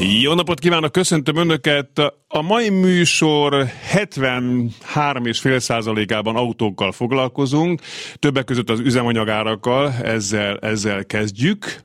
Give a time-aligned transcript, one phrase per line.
[0.00, 1.98] Jó napot kívánok, köszöntöm Önöket!
[2.28, 7.80] A mai műsor 73,5%-ában autókkal foglalkozunk,
[8.18, 11.80] többek között az üzemanyagárakkal, ezzel, ezzel kezdjük.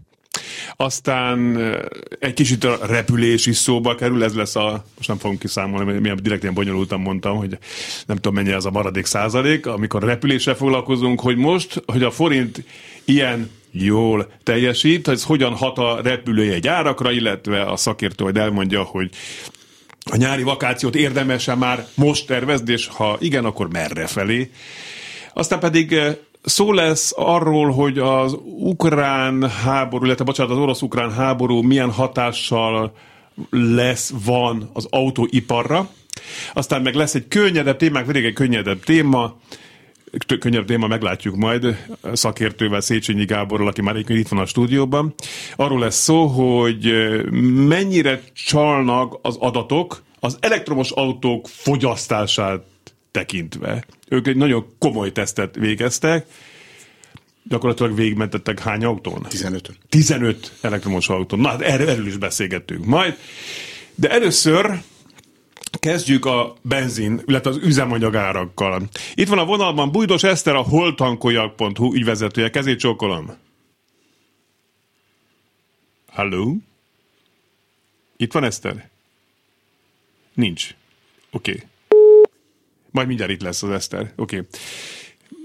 [0.75, 1.57] Aztán
[2.19, 5.99] egy kicsit a repülés is szóba kerül, ez lesz a, most nem fogunk kiszámolni, mert
[5.99, 7.57] milyen direkt ilyen bonyolultan mondtam, hogy
[8.05, 12.63] nem tudom mennyi az a maradék százalék, amikor repüléssel foglalkozunk, hogy most, hogy a forint
[13.05, 19.09] ilyen jól teljesít, ez hogyan hat a repülőjegy árakra, illetve a szakértő majd elmondja, hogy
[20.11, 24.51] a nyári vakációt érdemesen már most tervezni, és ha igen, akkor merre felé.
[25.33, 31.61] Aztán pedig eh, szó lesz arról, hogy az ukrán háború, illetve bocsánat, az orosz-ukrán háború
[31.61, 32.95] milyen hatással
[33.49, 35.89] lesz, van az autóiparra.
[36.53, 39.35] Aztán meg lesz egy könnyedebb témák, végig egy könnyedebb téma,
[40.39, 45.13] könnyebb téma, meglátjuk majd szakértővel, Széchenyi Gáborral, aki már itt van a stúdióban.
[45.55, 46.93] Arról lesz szó, hogy
[47.67, 52.63] mennyire csalnak az adatok az elektromos autók fogyasztását
[53.11, 53.85] tekintve.
[54.07, 56.25] Ők egy nagyon komoly tesztet végeztek,
[57.43, 59.25] gyakorlatilag végigmentettek hány autón?
[59.29, 59.71] 15.
[59.89, 61.39] 15 elektromos autón.
[61.39, 63.17] Na, hát erről, erről is beszélgettünk majd.
[63.95, 64.79] De először
[65.83, 68.89] Kezdjük a benzin, illetve az üzemanyagárakkal.
[69.13, 72.49] Itt van a vonalban Bújdos Eszter, a holtankoljak.hu ügyvezetője.
[72.49, 73.37] Kezét csókolom.
[76.07, 76.57] Halló?
[78.17, 78.89] Itt van Eszter?
[80.33, 80.75] Nincs.
[81.31, 81.51] Oké.
[81.51, 81.63] Okay.
[82.91, 84.13] Majd mindjárt itt lesz az Eszter.
[84.15, 84.37] Oké.
[84.37, 84.47] Okay.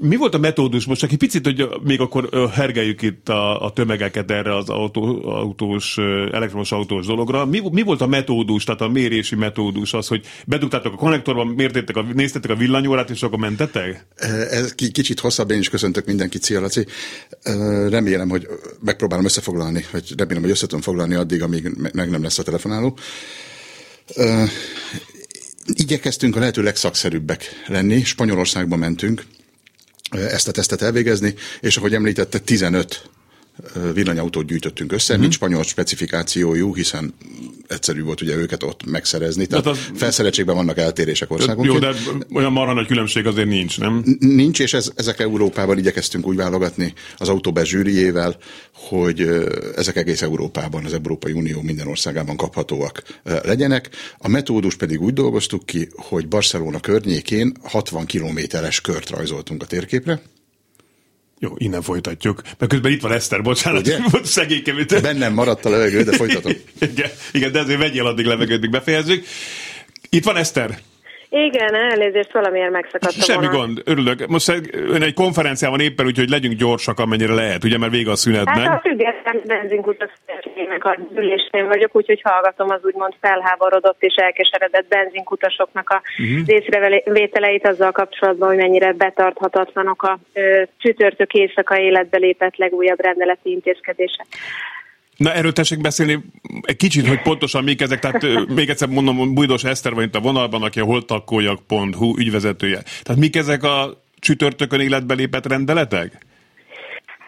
[0.01, 0.87] Mi volt a metódus?
[0.87, 5.99] Most egy picit, hogy még akkor hergeljük itt a, a tömegeket erre az autó, autós,
[6.33, 7.45] elektromos autós dologra.
[7.47, 9.93] Mi, mi volt a metódus, tehát a mérési metódus?
[9.93, 14.07] Az, hogy bedugtátok a konnektorba, mértétek a, néztetek a villanyórát, és akkor mentetek?
[14.51, 16.87] Ez kicsit hosszabb, én is köszöntök mindenkit, szia Laci.
[17.89, 18.47] Remélem, hogy
[18.81, 22.99] megpróbálom összefoglalni, vagy remélem, hogy össze tudom foglalni addig, amíg meg nem lesz a telefonáló.
[25.75, 28.05] Igyekeztünk a lehető legszakszerűbbek lenni.
[28.05, 29.25] Spanyolországba mentünk,
[30.11, 33.11] ezt a tesztet elvégezni, és ahogy említette, 15
[33.95, 35.21] villanyautót gyűjtöttünk össze, uh-huh.
[35.21, 37.15] mint spanyol specifikációjú, hiszen
[37.69, 39.47] egyszerű volt ugye őket ott megszerezni.
[39.47, 39.91] Tehát hát az...
[39.95, 41.75] felszereltségben vannak eltérések országonként.
[41.75, 41.97] Jó, de
[42.33, 44.05] olyan marha nagy különbség azért nincs, nem?
[44.19, 48.37] Nincs, és ez, ezek Európában igyekeztünk úgy válogatni az autóbe zsűriével,
[48.73, 49.29] hogy
[49.77, 53.89] ezek egész Európában, az Európai Unió minden országában kaphatóak legyenek.
[54.19, 60.21] A metódus pedig úgy dolgoztuk ki, hogy Barcelona környékén 60 kilométeres kört rajzoltunk a térképre,
[61.39, 62.43] jó, innen folytatjuk.
[62.59, 63.99] Mert közben itt van Eszter, bocsánat, Ugye?
[64.25, 64.87] szegénykevő.
[65.03, 66.53] Bennem maradt a levegő, de folytatom.
[66.93, 69.27] igen, igen, de azért vegyél addig levegőt, míg befejezzük.
[70.09, 70.79] Itt van Eszter.
[71.31, 74.27] Igen, elnézést, valamiért megszakadt Semmi gond, örülök.
[74.27, 78.17] Most ön egy konferencián van éppen, úgyhogy legyünk gyorsak, amennyire lehet, ugye, mert vége a
[78.17, 78.67] szünetnek.
[78.67, 80.11] Hát a független benzinkutas
[80.81, 86.47] a ülésnél vagyok, úgyhogy hallgatom az úgymond felháborodott és elkeseredett benzinkutasoknak a uh-huh.
[86.47, 94.27] részrevételeit azzal kapcsolatban, hogy mennyire betarthatatlanok a ö, csütörtök éjszaka életbe lépett legújabb rendeleti intézkedések.
[95.19, 96.25] Na erről tessék beszélni
[96.63, 98.23] egy kicsit, hogy pontosan mik ezek, tehát
[98.55, 102.83] még egyszer mondom, Bújdos Eszter van itt a vonalban, aki a holtakoljak.hu ügyvezetője.
[103.03, 106.27] Tehát mik ezek a csütörtökön életbe lépett rendeletek?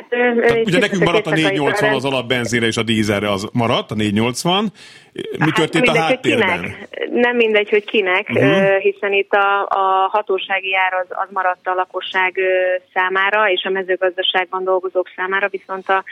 [0.09, 4.72] Tehát ugye nekünk maradt a 480 az alapbenzére és a dízelre az maradt, a 480.
[5.12, 6.61] Mi hát történt a háttérben?
[6.61, 6.88] Kinek.
[7.11, 8.77] Nem mindegy, hogy kinek, uh-huh.
[8.77, 12.41] hiszen itt a, a hatósági ár az, az maradt a lakosság
[12.94, 16.05] számára, és a mezőgazdaságban dolgozók számára, viszont a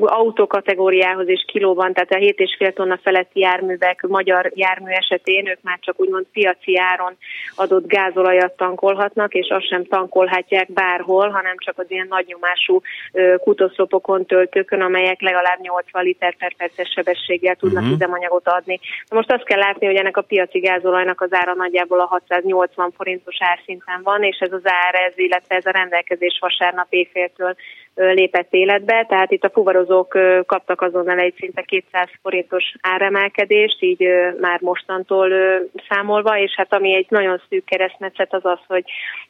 [0.00, 6.00] autókategóriához és kilóban, tehát a 7,5 tonna feletti járművek, magyar jármű esetén ők már csak
[6.00, 7.16] úgymond piaci áron
[7.54, 12.06] adott gázolajat tankolhatnak, és azt sem tankolhatják bárhol, hanem csak az ilyen
[12.66, 12.82] nagynyomású
[13.38, 17.96] kutoszlopokon, töltőkön, amelyek legalább 80 liter per perces sebességgel tudnak uh-huh.
[17.96, 18.80] üzemanyagot adni.
[19.10, 23.36] Most azt kell látni, hogy ennek a piaci gázolajnak az ára nagyjából a 680 forintos
[23.38, 27.56] árszinten van, és ez az ár, ez, illetve ez a rendelkezés vasárnap éjféltől
[27.98, 34.08] lépett életbe, tehát itt a fuvarozók kaptak azonnal egy szinte 200 forintos áremelkedést, így
[34.40, 35.32] már mostantól
[35.88, 38.84] számolva, és hát ami egy nagyon szűk keresztmetszet az az, hogy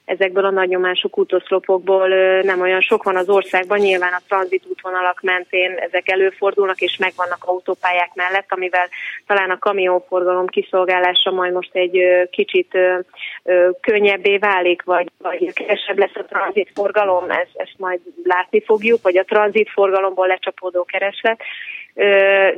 [0.05, 2.09] ezekből a nagynyomású kutoszlopokból
[2.43, 7.45] nem olyan sok van az országban, nyilván a tranzit útvonalak mentén ezek előfordulnak, és megvannak
[7.45, 8.89] autópályák mellett, amivel
[9.27, 12.01] talán a kamionforgalom kiszolgálása majd most egy
[12.31, 12.79] kicsit
[13.81, 19.25] könnyebbé válik, vagy, vagy kevesebb lesz a tranzitforgalom, ezt, ezt majd látni fogjuk, vagy a
[19.25, 21.41] tranzitforgalomból lecsapódó kereslet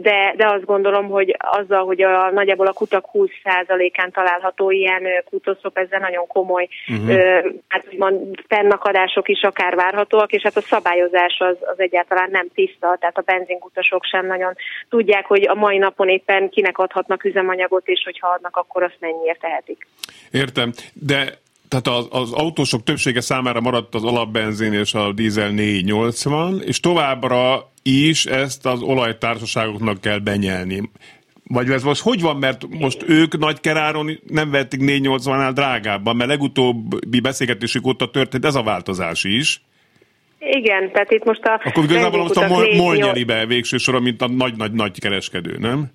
[0.00, 5.78] de, de azt gondolom, hogy azzal, hogy a, nagyjából a kutak 20%-án található ilyen kutoszop,
[5.78, 7.18] ezzel nagyon komoly uh-huh.
[7.68, 12.96] hát úgymond fennakadások is akár várhatóak, és hát a szabályozás az, az egyáltalán nem tiszta,
[13.00, 14.54] tehát a benzinkutasok sem nagyon
[14.88, 19.40] tudják, hogy a mai napon éppen kinek adhatnak üzemanyagot, és hogyha adnak, akkor azt mennyiért
[19.40, 19.86] tehetik.
[20.30, 21.38] Értem, de
[21.70, 27.70] tehát az, az autósok többsége számára maradt az alapbenzin és a dízel 480, és továbbra
[27.82, 30.90] is ezt az olajtársaságoknak kell benyelni.
[31.44, 36.30] Vagy ez most hogy van, mert most ők nagy keráron nem vették 480-nál drágábban, mert
[36.30, 39.62] legutóbbi beszélgetésük óta történt ez a változás is.
[40.38, 41.60] Igen, tehát itt most a...
[41.64, 45.90] Akkor igazából most a MOL nyeli be végső soron, mint a nagy-nagy-nagy kereskedő, nem?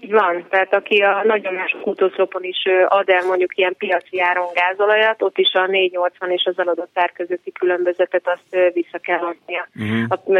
[0.00, 4.46] Így van, tehát aki a nagyon más kutószlopon is ad el mondjuk ilyen piaci áron
[4.54, 9.68] gázolajat, ott is a 480 és az eladott ár közötti különbözetet azt vissza kell adnia
[9.74, 10.36] uh-huh.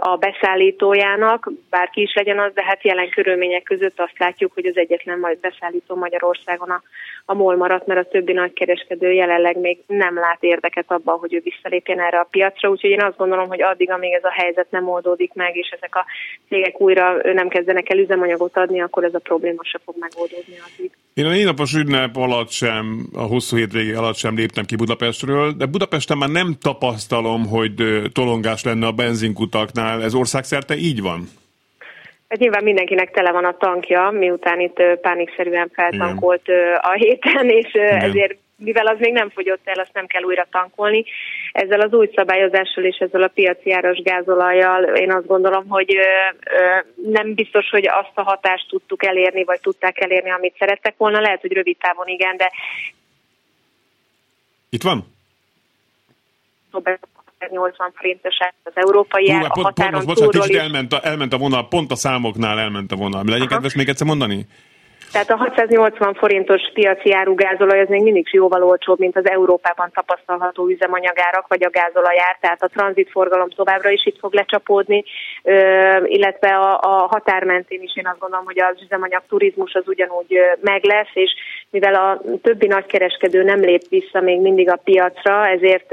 [0.00, 4.66] a, a beszállítójának, bárki is legyen az, de hát jelen körülmények között azt látjuk, hogy
[4.66, 6.82] az egyetlen majd beszállító Magyarországon a,
[7.24, 11.40] a MOL maradt, mert a többi nagykereskedő jelenleg még nem lát érdeket abban, hogy ő
[11.44, 14.88] visszalépjen erre a piacra, úgyhogy én azt gondolom, hogy addig, amíg ez a helyzet nem
[14.88, 16.04] oldódik meg, és ezek a
[16.48, 20.90] cégek újra nem kezdenek el üzemanyagot adni, akkor ez a probléma se fog megoldódni addig.
[21.14, 25.52] Én a négy napos ünnep alatt sem, a hosszú hétvégi alatt sem léptem ki Budapestről,
[25.52, 27.74] de Budapesten már nem tapasztalom, hogy
[28.12, 30.02] tolongás lenne a benzinkutaknál.
[30.02, 31.28] Ez országszerte így van?
[32.28, 36.74] Hát nyilván mindenkinek tele van a tankja, miután itt pánikszerűen feltankolt Igen.
[36.82, 38.00] a héten, és Igen.
[38.00, 41.04] ezért mivel az még nem fogyott el, azt nem kell újra tankolni.
[41.52, 45.96] Ezzel az új szabályozással és ezzel a piaci áras gázolajjal én azt gondolom, hogy
[46.94, 51.20] nem biztos, hogy azt a hatást tudtuk elérni, vagy tudták elérni, amit szerettek volna.
[51.20, 52.50] Lehet, hogy rövid távon igen, de...
[54.68, 55.12] Itt van?
[57.50, 61.68] 80 forintos az európai ár, a határon pont, pont, most, elment, a, elment a vonal,
[61.68, 63.24] pont a számoknál elment a vonal.
[63.24, 64.46] Legyen kedves még egyszer mondani?
[65.14, 70.68] Tehát a 680 forintos piaci árugázolaj az még mindig jóval olcsóbb, mint az Európában tapasztalható
[70.68, 75.04] üzemanyagárak vagy a gázolajár, tehát a tranzitforgalom továbbra is itt fog lecsapódni,
[76.04, 80.38] illetve a, a határ mentén is én azt gondolom, hogy az üzemanyag turizmus az ugyanúgy
[80.60, 81.30] meg lesz, és
[81.74, 85.92] mivel a többi nagykereskedő nem lép vissza még mindig a piacra, ezért,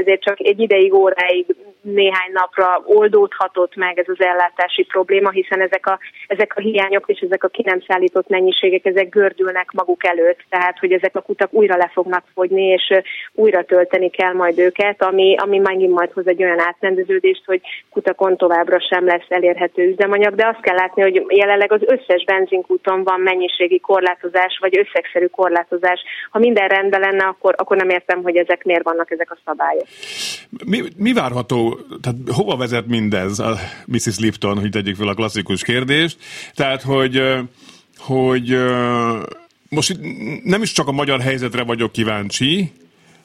[0.00, 1.46] ezért csak egy ideig, óráig,
[1.80, 7.20] néhány napra oldódhatott meg ez az ellátási probléma, hiszen ezek a, ezek a hiányok és
[7.20, 11.52] ezek a ki nem szállított mennyiségek, ezek gördülnek maguk előtt, tehát hogy ezek a kutak
[11.52, 13.00] újra le fognak fogyni, és
[13.32, 17.60] újra tölteni kell majd őket, ami, ami megint majd hoz egy olyan átrendeződést, hogy
[17.90, 23.04] kutakon továbbra sem lesz elérhető üzemanyag, de azt kell látni, hogy jelenleg az összes benzinkúton
[23.04, 24.76] van mennyiségi korlátozás, vagy
[25.08, 26.00] összegszerű korlátozás.
[26.30, 29.86] Ha minden rendben lenne, akkor, akkor nem értem, hogy ezek miért vannak ezek a szabályok.
[30.64, 33.56] Mi, mi várható, tehát hova vezet mindez, a
[33.86, 34.18] Mrs.
[34.18, 36.18] Lipton, hogy tegyük fel a klasszikus kérdést,
[36.54, 37.22] tehát hogy
[37.98, 38.58] hogy
[39.68, 40.00] most itt
[40.44, 42.72] nem is csak a magyar helyzetre vagyok kíváncsi,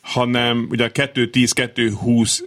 [0.02, 2.40] hanem ugye a 2-10-2-20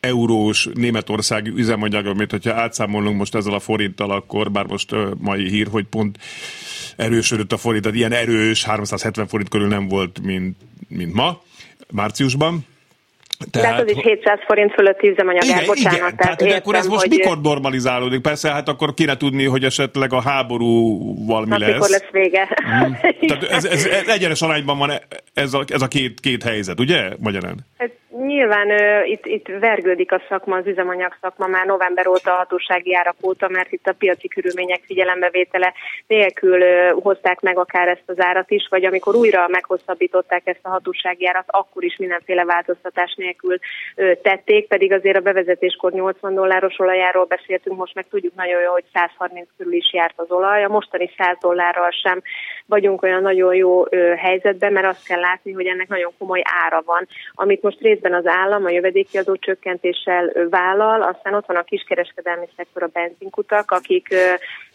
[0.00, 5.66] eurós németországi üzemanyag, amit hogyha átszámolunk most ezzel a forinttal, akkor bár most mai hír,
[5.70, 6.18] hogy pont
[6.96, 10.56] erősödött a forint, tehát ilyen erős 370 forint körül nem volt, mint,
[10.88, 11.42] mint ma,
[11.92, 12.68] márciusban.
[13.50, 15.98] Tehát, Tehát az is 700 forint fölött üzemanyag igen, bocsánat.
[15.98, 17.10] Igen, tehát, tehát akkor ez most hogy...
[17.10, 18.20] mikor normalizálódik?
[18.20, 21.72] Persze, hát akkor kéne tudni, hogy esetleg a háborúval mi hát, lesz.
[21.72, 22.48] mikor lesz vége.
[22.64, 22.98] Hmm.
[23.28, 24.92] Tehát ez, ez, ez egyenes arányban van
[25.34, 27.66] ez a, ez a két, két helyzet, ugye, magyarán?
[27.76, 27.90] Ez
[28.26, 33.16] nyilván uh, itt, itt vergődik a szakma, az üzemanyag szakma már november óta, hatósági árak
[33.22, 35.72] óta, mert itt a piaci körülmények figyelembevétele
[36.06, 40.68] nélkül uh, hozták meg akár ezt az árat is, vagy amikor újra meghosszabbították ezt a
[40.68, 46.78] hatósági árat, akkor is mindenféle változtatás nélkül nélkül tették, pedig azért a bevezetéskor 80 dolláros
[46.78, 50.64] olajáról beszéltünk, most meg tudjuk nagyon jó, hogy 130 körül is járt az olaj.
[50.64, 52.22] A mostani 100 dollárral sem
[52.70, 53.84] vagyunk olyan nagyon jó
[54.16, 58.26] helyzetben, mert azt kell látni, hogy ennek nagyon komoly ára van, amit most részben az
[58.26, 64.08] állam a jövedéki adó csökkentéssel vállal, aztán ott van a kiskereskedelmi szektor, a benzinkutak, akik,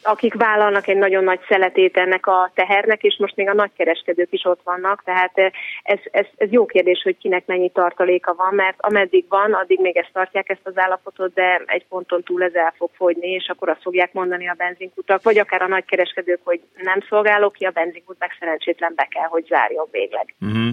[0.03, 4.45] akik vállalnak egy nagyon nagy szeletét ennek a tehernek, és most még a nagykereskedők is
[4.45, 5.37] ott vannak, tehát
[5.83, 9.97] ez, ez, ez jó kérdés, hogy kinek mennyi tartaléka van, mert ameddig van, addig még
[9.97, 13.69] ezt tartják ezt az állapotot, de egy ponton túl ez el fog fogyni, és akkor
[13.69, 18.19] azt fogják mondani a benzinkutak, vagy akár a nagykereskedők, hogy nem szolgálok ki, a benzinkut
[18.19, 20.35] meg szerencsétlen be kell, hogy zárjon végleg.
[20.41, 20.69] Uh-huh.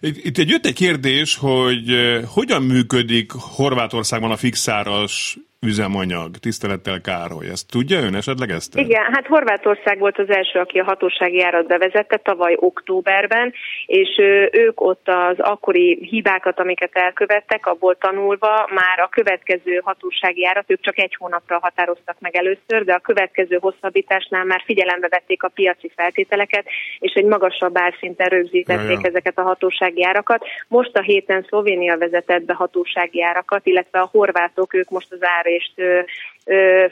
[0.00, 1.86] Itt jött egy kérdés, hogy
[2.34, 6.36] hogyan működik Horvátországban a fixáras üzemanyag.
[6.36, 7.46] Tisztelettel Károly.
[7.46, 8.76] Ezt tudja ön esetleg ezt?
[8.76, 13.52] Igen, hát Horvátország volt az első, aki a hatósági árat bevezette tavaly októberben,
[13.86, 14.08] és
[14.52, 20.80] ők ott az akkori hibákat, amiket elkövettek, abból tanulva már a következő hatósági árat, ők
[20.80, 25.92] csak egy hónapra határoztak meg először, de a következő hosszabbításnál már figyelembe vették a piaci
[25.96, 26.66] feltételeket,
[26.98, 29.08] és egy magasabb árszinten rögzítették ja, ja.
[29.08, 30.44] ezeket a hatósági árakat.
[30.68, 35.22] Most a héten Szlovénia vezetett be hatósági árakat, illetve a horvátok, ők most az
[35.54, 35.74] árést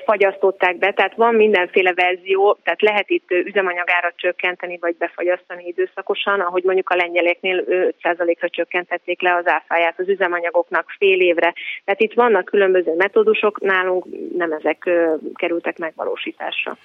[0.04, 6.62] fagyasztották be, tehát van mindenféle verzió, tehát lehet itt üzemanyagárat csökkenteni, vagy befagyasztani időszakosan, ahogy
[6.64, 7.64] mondjuk a lengyeleknél
[8.02, 11.54] 5%-ra csökkentették le az áfáját az üzemanyagoknak fél évre.
[11.85, 14.90] Tehát itt vannak különböző metódusok, nálunk nem ezek
[15.35, 16.76] kerültek megvalósításra.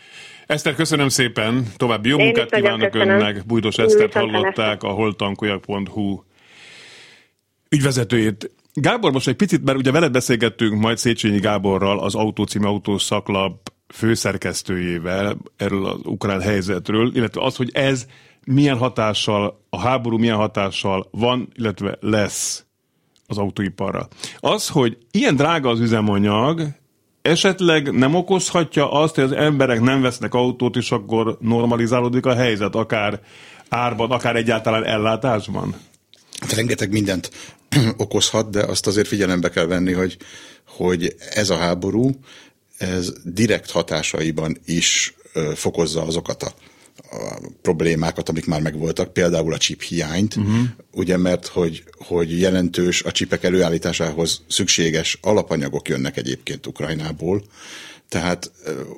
[0.48, 3.20] Eszter, köszönöm szépen, további jó munkát kívánok köszönöm.
[3.20, 3.46] önnek.
[3.46, 6.22] Bújdos Esztert hallották, a holtankolyak.hu
[7.70, 8.52] ügyvezetőjét.
[8.80, 15.38] Gábor, most egy picit, mert ugye veled beszélgettünk majd Széchenyi Gáborral, az Autó szaklap főszerkesztőjével
[15.56, 18.06] erről az ukrán helyzetről, illetve az, hogy ez
[18.46, 22.66] milyen hatással, a háború milyen hatással van, illetve lesz
[23.28, 24.08] az autóiparra.
[24.40, 26.62] Az, hogy ilyen drága az üzemanyag,
[27.22, 32.76] esetleg nem okozhatja azt, hogy az emberek nem vesznek autót, és akkor normalizálódik a helyzet,
[32.76, 33.22] akár
[33.70, 35.76] árban, akár egyáltalán ellátásban?
[36.40, 37.32] Hát rengeteg mindent
[37.98, 40.18] okozhat, de azt azért figyelembe kell venni, hogy,
[40.68, 42.10] hogy ez a háború,
[42.78, 45.16] ez direkt hatásaiban is
[45.56, 46.54] fokozza azokat a
[47.12, 50.60] a problémákat, amik már megvoltak, például a chip hiányt, uh-huh.
[50.92, 57.44] ugye mert hogy, hogy jelentős a csipek előállításához szükséges alapanyagok jönnek egyébként Ukrajnából,
[58.10, 58.52] tehát,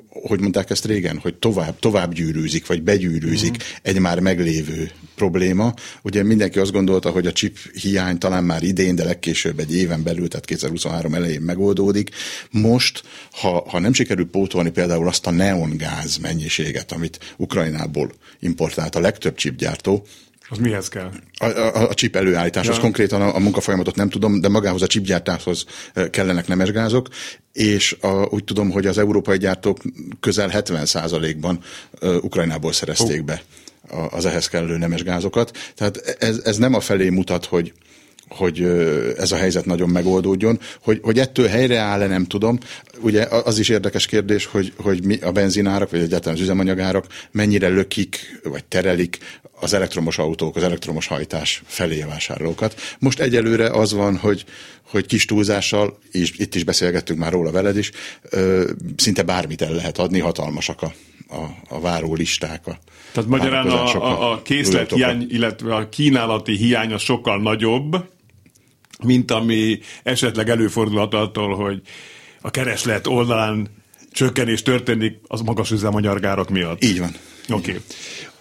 [0.08, 3.66] hogy mondták ezt régen, hogy tovább, tovább gyűrűzik, vagy begyűrűzik uh-huh.
[3.82, 5.74] egy már meglévő probléma.
[6.02, 10.02] Ugye mindenki azt gondolta, hogy a chip hiány talán már idén, de legkésőbb egy éven
[10.02, 12.10] belül, tehát 2023 elején megoldódik.
[12.50, 19.00] Most, ha, ha nem sikerül pótolni például azt a neongáz mennyiséget, amit Ukrajnából importált a
[19.00, 20.06] legtöbb chipgyártó,
[20.50, 21.10] az mihez kell?
[21.38, 22.80] A, a, a chip előállításhoz, ja.
[22.80, 25.64] konkrétan a, a munkafolyamatot nem tudom, de magához a chipgyártáshoz
[26.10, 27.08] kellenek nemesgázok,
[27.52, 29.78] és a, úgy tudom, hogy az európai gyártók
[30.20, 31.60] közel 70%-ban
[32.00, 33.26] Ukrajnából szerezték oh.
[33.26, 33.42] be
[34.10, 35.56] az ehhez kellő nemesgázokat.
[35.74, 37.72] Tehát ez, ez nem a felé mutat, hogy,
[38.30, 38.62] hogy
[39.16, 40.58] ez a helyzet nagyon megoldódjon.
[40.82, 42.58] Hogy, hogy ettől helyreáll-e, nem tudom.
[43.00, 47.68] Ugye az is érdekes kérdés, hogy, hogy mi a benzinárak, vagy egyáltalán az üzemanyagárak mennyire
[47.68, 49.18] lökik, vagy terelik
[49.60, 52.80] az elektromos autók, az elektromos hajtás felé a vásárlókat.
[52.98, 54.44] Most egyelőre az van, hogy,
[54.82, 57.90] hogy kis túlzással, és itt is beszélgettünk már róla veled is,
[58.96, 60.92] szinte bármit el lehet adni, hatalmasak a,
[61.28, 62.66] a, a váró listák.
[62.66, 62.78] A
[63.12, 67.96] Tehát magyarán a, a, a készlet hiány, illetve a kínálati hiánya sokkal nagyobb,
[69.04, 71.80] mint ami esetleg előfordulhat attól, hogy
[72.40, 73.68] a kereslet oldalán
[74.12, 76.84] csökkenés történik az magas üzemanyargárak miatt.
[76.84, 77.10] Így van.
[77.48, 77.70] Oké.
[77.70, 77.82] Okay.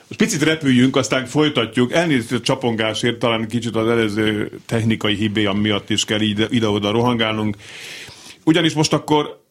[0.08, 1.94] Most picit repüljünk, aztán folytatjuk.
[1.94, 7.58] Elnézést a csapongásért, talán kicsit az előző technikai hibéja miatt is kell ide, ide-oda rohangálnunk.
[8.44, 9.42] Ugyanis most akkor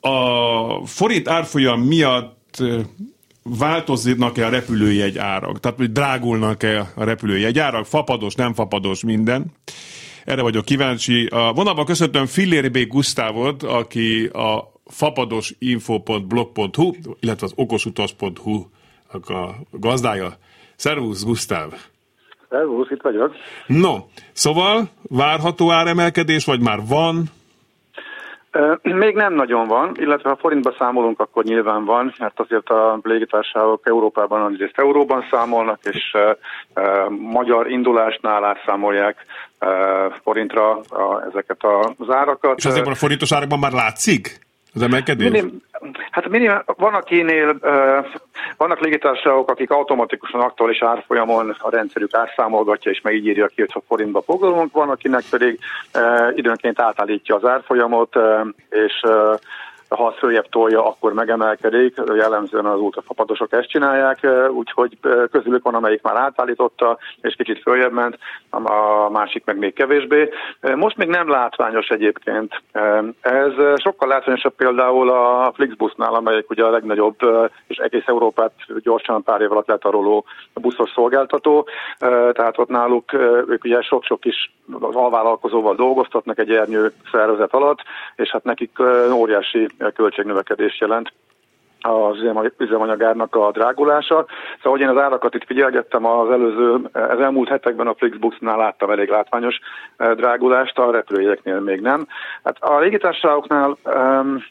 [0.00, 2.62] a forint árfolyam miatt
[3.42, 5.60] változnak-e a repülőjegy árak?
[5.60, 7.86] Tehát, hogy drágulnak-e a repülőjegy árak?
[7.86, 9.52] Fapados, nem fapados, minden.
[10.30, 11.26] Erre vagyok kíváncsi.
[11.26, 12.78] A vonalban köszöntöm Fillér B.
[12.88, 18.64] Gusztávot, aki a fapadosinfo.blog.hu, illetve az okosutas.hu
[19.12, 20.28] a gazdája.
[20.76, 21.72] Szervusz, Gusztáv!
[22.48, 23.34] Szervusz, itt vagyok.
[23.66, 23.96] No,
[24.32, 27.24] szóval várható áremelkedés, vagy már van?
[28.82, 33.86] Még nem nagyon van, illetve ha forintba számolunk, akkor nyilván van, mert azért a légitársaságok
[33.86, 36.16] Európában azért euróban számolnak, és
[37.18, 39.26] magyar indulásnál átszámolják
[40.22, 41.64] forintra a, ezeket
[41.98, 42.58] az árakat.
[42.58, 44.48] És azért a forintos árakban már látszik?
[44.74, 45.30] Az emelkedés?
[45.30, 45.62] Minim,
[46.10, 47.58] hát minim, van akinél,
[48.56, 53.72] vannak légitársaságok, akik automatikusan aktuális árfolyamon a rendszerük árszámolgatja, és meg így írja ki, hogy
[53.72, 55.58] ha forintba foglalunk, van akinek pedig
[56.34, 58.18] időnként átállítja az árfolyamot,
[58.70, 59.02] és
[59.96, 61.96] ha az följebb tolja, akkor megemelkedik.
[62.14, 64.98] Jellemzően az ultrafapadosok ezt csinálják, úgyhogy
[65.30, 68.18] közülük van, amelyik már átállította, és kicsit följebb ment,
[68.50, 70.30] a másik meg még kevésbé.
[70.74, 72.62] Most még nem látványos egyébként.
[73.20, 77.16] Ez sokkal látványosabb például a Flixbusnál, amelyik ugye a legnagyobb
[77.66, 81.68] és egész Európát gyorsan pár év alatt letaroló buszos szolgáltató.
[82.32, 83.12] Tehát ott náluk
[83.48, 87.78] ők ugye sok-sok is az alvállalkozóval dolgoztatnak egy ernyő szervezet alatt,
[88.16, 88.78] és hát nekik
[89.12, 91.12] óriási költségnövekedés jelent
[91.80, 92.16] az
[92.58, 94.26] üzemanyagárnak a drágulása.
[94.56, 98.90] Szóval, hogy én az árakat itt figyelgettem az előző, az elmúlt hetekben a Flixbooksnál láttam
[98.90, 99.58] elég látványos
[99.96, 102.06] drágulást, a repülőjegyeknél még nem.
[102.44, 104.42] Hát a légitársaságoknál um,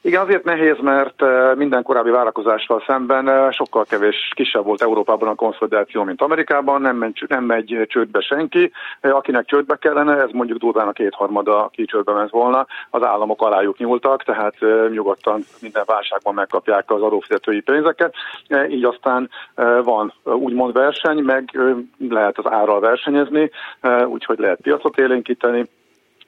[0.00, 5.28] igen, azért nehéz, mert eh, minden korábbi várakozással szemben eh, sokkal kevés kisebb volt Európában
[5.28, 10.30] a konszolidáció, mint Amerikában, nem megy, nem megy csődbe senki, eh, akinek csődbe kellene, ez
[10.32, 14.54] mondjuk durván a kétharmada, aki csődbe ment volna, az államok alájuk nyúltak, tehát
[14.90, 18.14] nyugodtan minden válságban megkapják az adófizetői pénzeket,
[18.68, 19.30] így aztán
[19.84, 21.58] van úgymond verseny, meg
[22.08, 23.50] lehet az árral versenyezni,
[24.06, 25.68] úgyhogy lehet piacot élénkíteni,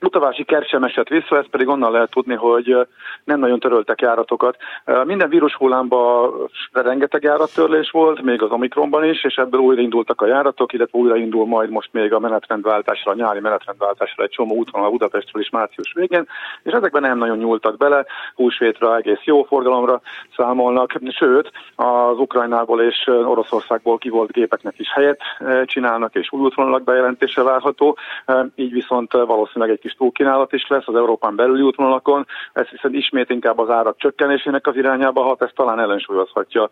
[0.02, 2.86] Utavási kert sem esett vissza, ezt pedig onnan lehet tudni, hogy
[3.24, 4.56] nem nagyon töröltek járatokat.
[5.04, 6.32] Minden vírus hullámban
[6.72, 11.70] rengeteg járattörlés volt, még az Omikronban is, és ebből újraindultak a járatok, illetve újraindul majd
[11.70, 16.26] most még a menetrendváltásra, a nyári menetrendváltásra egy csomó úton a Budapestről is március végén,
[16.62, 20.00] és ezekben nem nagyon nyúltak bele, húsvétra egész jó forgalomra
[20.36, 25.20] számolnak, sőt, az Ukrajnából és Oroszországból kivolt gépeknek is helyet
[25.64, 27.96] csinálnak, és új útvonalak bejelentése várható,
[28.54, 33.30] így viszont valószínűleg egy kis túlkínálat is lesz az Európán belüli útvonalakon, ez hiszen ismét
[33.30, 36.70] inkább az árak csökkenésének az irányába hat, ez talán ellensúlyozhatja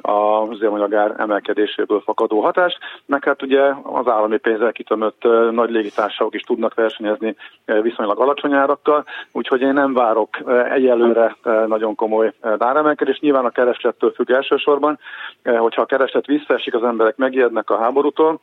[0.00, 6.42] a üzemanyagár emelkedéséből fakadó hatást, meg hát ugye az állami pénzzel kitömött nagy légitársaságok is
[6.42, 10.28] tudnak versenyezni viszonylag alacsony árakkal, úgyhogy én nem várok
[10.70, 13.20] egyelőre nagyon komoly áremelkedést.
[13.20, 14.98] Nyilván a kereslettől függ elsősorban,
[15.44, 18.40] hogyha a kereslet visszaesik, az emberek megijednek a háborútól,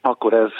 [0.00, 0.50] akkor ez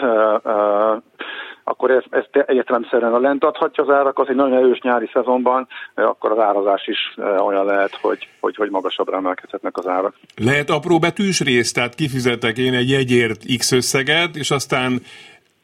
[1.69, 4.29] akkor ez, ez értelemszerűen a lent adhatja az árakat.
[4.29, 9.17] Egy nagyon erős nyári szezonban, akkor az árazás is olyan lehet, hogy, hogy, hogy magasabbra
[9.17, 10.15] emelkedhetnek az árak.
[10.37, 15.01] Lehet apró betűs rész, tehát kifizetek én egy jegyért X összeget, és aztán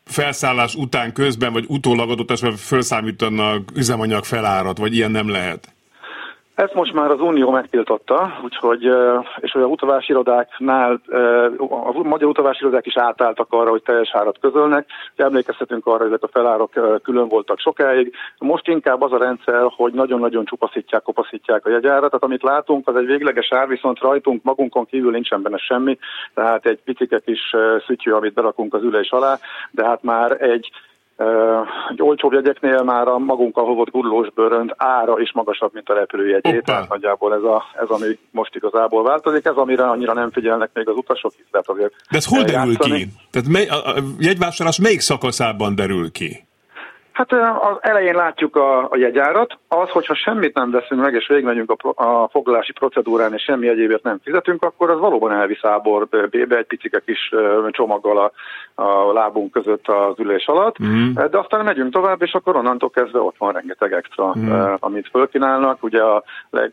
[0.05, 5.75] felszállás után közben, vagy utólag adott esetben felszámítanak üzemanyag felárat, vagy ilyen nem lehet?
[6.55, 8.83] Ezt most már az Unió megtiltotta, úgyhogy,
[9.41, 11.01] és olyan utavási irodáknál,
[11.69, 14.89] a magyar utavási irodák is átálltak arra, hogy teljes árat közölnek.
[15.17, 18.15] Emlékezhetünk arra, hogy ezek a felárok külön voltak sokáig.
[18.39, 22.11] Most inkább az a rendszer, hogy nagyon-nagyon csupaszítják, kopaszítják a jegyárat.
[22.11, 25.99] Tehát amit látunk, az egy végleges ár, viszont rajtunk magunkon kívül nincsen benne semmi.
[26.35, 27.55] Tehát egy picike kis
[27.87, 29.39] szütyő, amit berakunk az ülés alá,
[29.71, 30.71] de hát már egy
[31.91, 36.61] egy olcsóbb jegyeknél már a magunkkal hovott gurulós bőrönt ára is magasabb, mint a repülőjegyé,
[36.61, 40.89] tehát nagyjából ez, a, ez, ami most igazából változik, ez amire annyira nem figyelnek még
[40.89, 43.07] az utasok, is lehet azért De ez hol derül ki?
[43.31, 46.47] Tehát mely, a, a jegyvásárlás melyik szakaszában derül ki?
[47.15, 51.71] Hát az elején látjuk a, a jegyárat, az, hogyha semmit nem veszünk meg, és végigmegyünk
[51.71, 56.57] a, a foglalási procedúrán, és semmi egyébért nem fizetünk, akkor az valóban elvisz ábor bébe
[56.57, 57.35] egy picike kis
[57.71, 58.33] csomaggal a,
[58.83, 61.13] a lábunk között az ülés alatt, mm.
[61.13, 64.53] de aztán megyünk tovább, és akkor onnantól kezdve ott van rengeteg extra, mm.
[64.79, 65.83] amit fölkínálnak.
[65.83, 66.73] Ugye a leg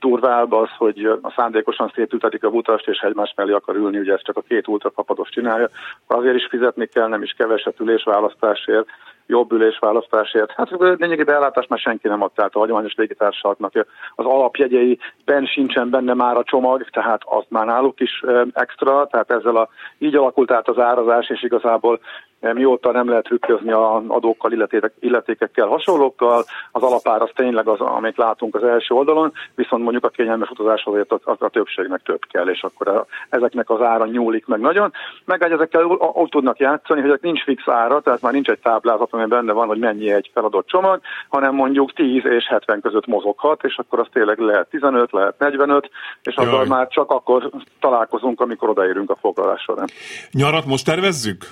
[0.00, 4.22] durvább az, hogy a szándékosan szétültetik a utast, és egymás mellé akar ülni, ugye ez
[4.22, 5.68] csak a két ultrapapados csinálja,
[6.06, 8.88] azért is fizetni kell, nem is keveset ülésválasztásért,
[9.26, 10.50] jobb ülésválasztásért.
[10.50, 13.72] Hát lényegében ellátást már senki nem adta át a hagyományos légitársaságnak.
[14.14, 19.56] Az alapjegyeiben sincsen benne már a csomag, tehát azt már náluk is extra, tehát ezzel
[19.56, 22.00] a, így alakult át az árazás, és igazából
[22.40, 28.16] mióta nem lehet trükközni a adókkal, illetékek, illetékekkel, hasonlókkal, az alapár az tényleg az, amit
[28.16, 32.20] látunk az első oldalon, viszont mondjuk a kényelmes utazás azért a, a, a többségnek több
[32.30, 34.92] kell, és akkor a, ezeknek az ára nyúlik meg nagyon.
[35.24, 39.12] Meg egy ezekkel úgy tudnak játszani, hogy nincs fix ára, tehát már nincs egy táblázat,
[39.12, 43.64] ami benne van, hogy mennyi egy feladott csomag, hanem mondjuk 10 és 70 között mozoghat,
[43.64, 45.90] és akkor az tényleg lehet 15, lehet 45,
[46.22, 47.50] és akkor már csak akkor
[47.80, 49.88] találkozunk, amikor odaérünk a foglalás során.
[50.30, 51.44] Nyarat most tervezzük?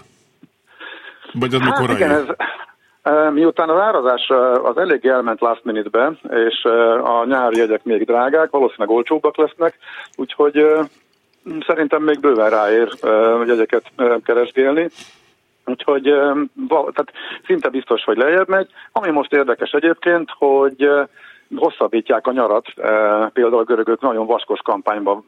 [1.32, 2.26] Vagy az hát igen, ez,
[3.32, 4.30] Miután az árazás
[4.62, 6.12] az elég elment last minute-be,
[6.48, 6.64] és
[7.04, 9.78] a nyári jegyek még drágák, valószínűleg olcsóbbak lesznek,
[10.16, 10.66] úgyhogy
[11.66, 12.88] szerintem még bőven ráér
[13.46, 13.92] jegyeket
[14.24, 14.88] keresgélni.
[15.64, 16.02] Úgyhogy
[16.68, 17.12] tehát
[17.46, 18.68] szinte biztos, hogy lejjebb megy.
[18.92, 20.88] Ami most érdekes egyébként, hogy
[21.56, 22.88] hosszabbítják a nyarat, e,
[23.32, 25.24] például a görögök nagyon vaskos kampányban,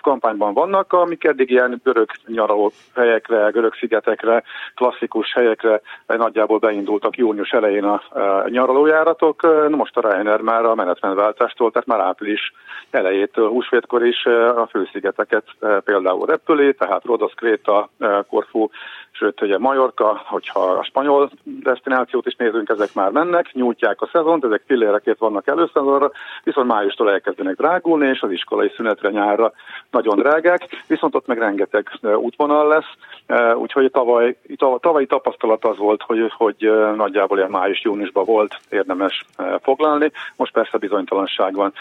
[0.00, 4.42] kampányban vannak, amik eddig ilyen görög nyaraló helyekre, görög szigetekre,
[4.74, 8.02] klasszikus helyekre nagyjából beindultak június elején a
[8.48, 9.68] nyaralójáratok.
[9.68, 12.52] Most a Ryanair már a menetrendváltástól, tehát már április
[12.90, 15.44] elejétől húsvétkor is a főszigeteket
[15.84, 17.88] például repüli, tehát Rodos, Kréta,
[18.28, 18.68] Korfu,
[19.10, 24.44] sőt ugye Majorka, hogyha a spanyol destinációt is nézünk, ezek már mennek, nyújtják a szezont,
[24.44, 26.10] ezek fillérekét vannak elő előszezonra,
[26.44, 29.52] viszont májustól elkezdenek drágulni, és az iskolai szünetre nyárra
[29.90, 34.36] nagyon drágák, viszont ott meg rengeteg útvonal lesz, úgyhogy tavaly,
[34.80, 39.24] tavalyi tapasztalat az volt, hogy, hogy nagyjából ilyen május-júniusban volt érdemes
[39.62, 41.72] foglalni, most persze bizonytalanság van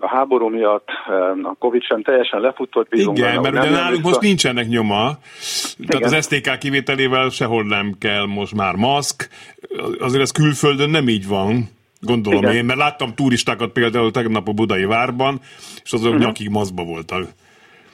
[0.00, 0.88] a háború miatt,
[1.42, 2.88] a Covid sem teljesen lefutott.
[2.88, 5.10] Bízunk Igen, benne, mert ugye nálunk most nincsenek nyoma,
[5.86, 6.02] tehát Igen.
[6.02, 9.28] az STK kivételével sehol nem kell most már maszk,
[9.98, 11.80] azért ez külföldön nem így van.
[12.06, 12.54] Gondolom Igen.
[12.54, 15.40] én, mert láttam turistákat például tegnap a Budai Várban,
[15.84, 16.24] és azok uh-huh.
[16.24, 17.28] nyakig maszkba voltak.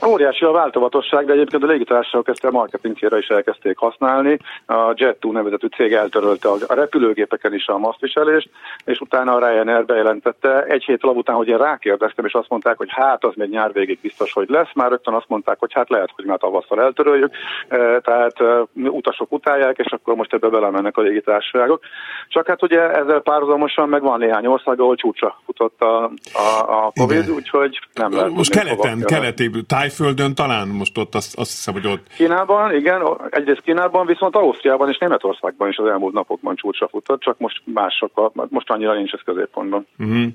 [0.06, 4.38] Óriási a változatosság, de egyébként a légitársaságok ezt a marketingére is elkezdték használni.
[4.66, 8.50] A Jet2 nevezetű cég eltörölte a repülőgépeken is a masztviselést,
[8.84, 12.76] és utána a Ryanair bejelentette egy hét alatt után, hogy én rákérdeztem, és azt mondták,
[12.76, 14.68] hogy hát az még nyár végig biztos, hogy lesz.
[14.74, 17.30] Már rögtön azt mondták, hogy hát lehet, hogy már tavasszal eltöröljük,
[17.68, 21.82] e, tehát e, utasok utálják, és akkor most ebbe belemennek a légitársaságok.
[22.28, 26.92] Csak hát ugye ezzel párhuzamosan meg van néhány ország, ahol csúcsa futott a, a, a
[26.94, 27.34] Covid, Igen.
[27.34, 28.30] úgyhogy nem lehet.
[28.30, 29.50] Most keleten, keleti,
[29.88, 32.06] Tájföldön talán most ott azt, azt hiszem, hogy ott...
[32.16, 37.38] Kínában, igen, egyrészt Kínában, viszont Ausztriában és Németországban is az elmúlt napokban csúcsra futott, csak
[37.38, 39.86] most mások, most annyira nincs ez középpontban.
[39.98, 40.26] Uh-huh.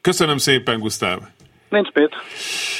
[0.00, 1.18] Köszönöm szépen, Gusztáv!
[1.68, 2.14] Nincs mit.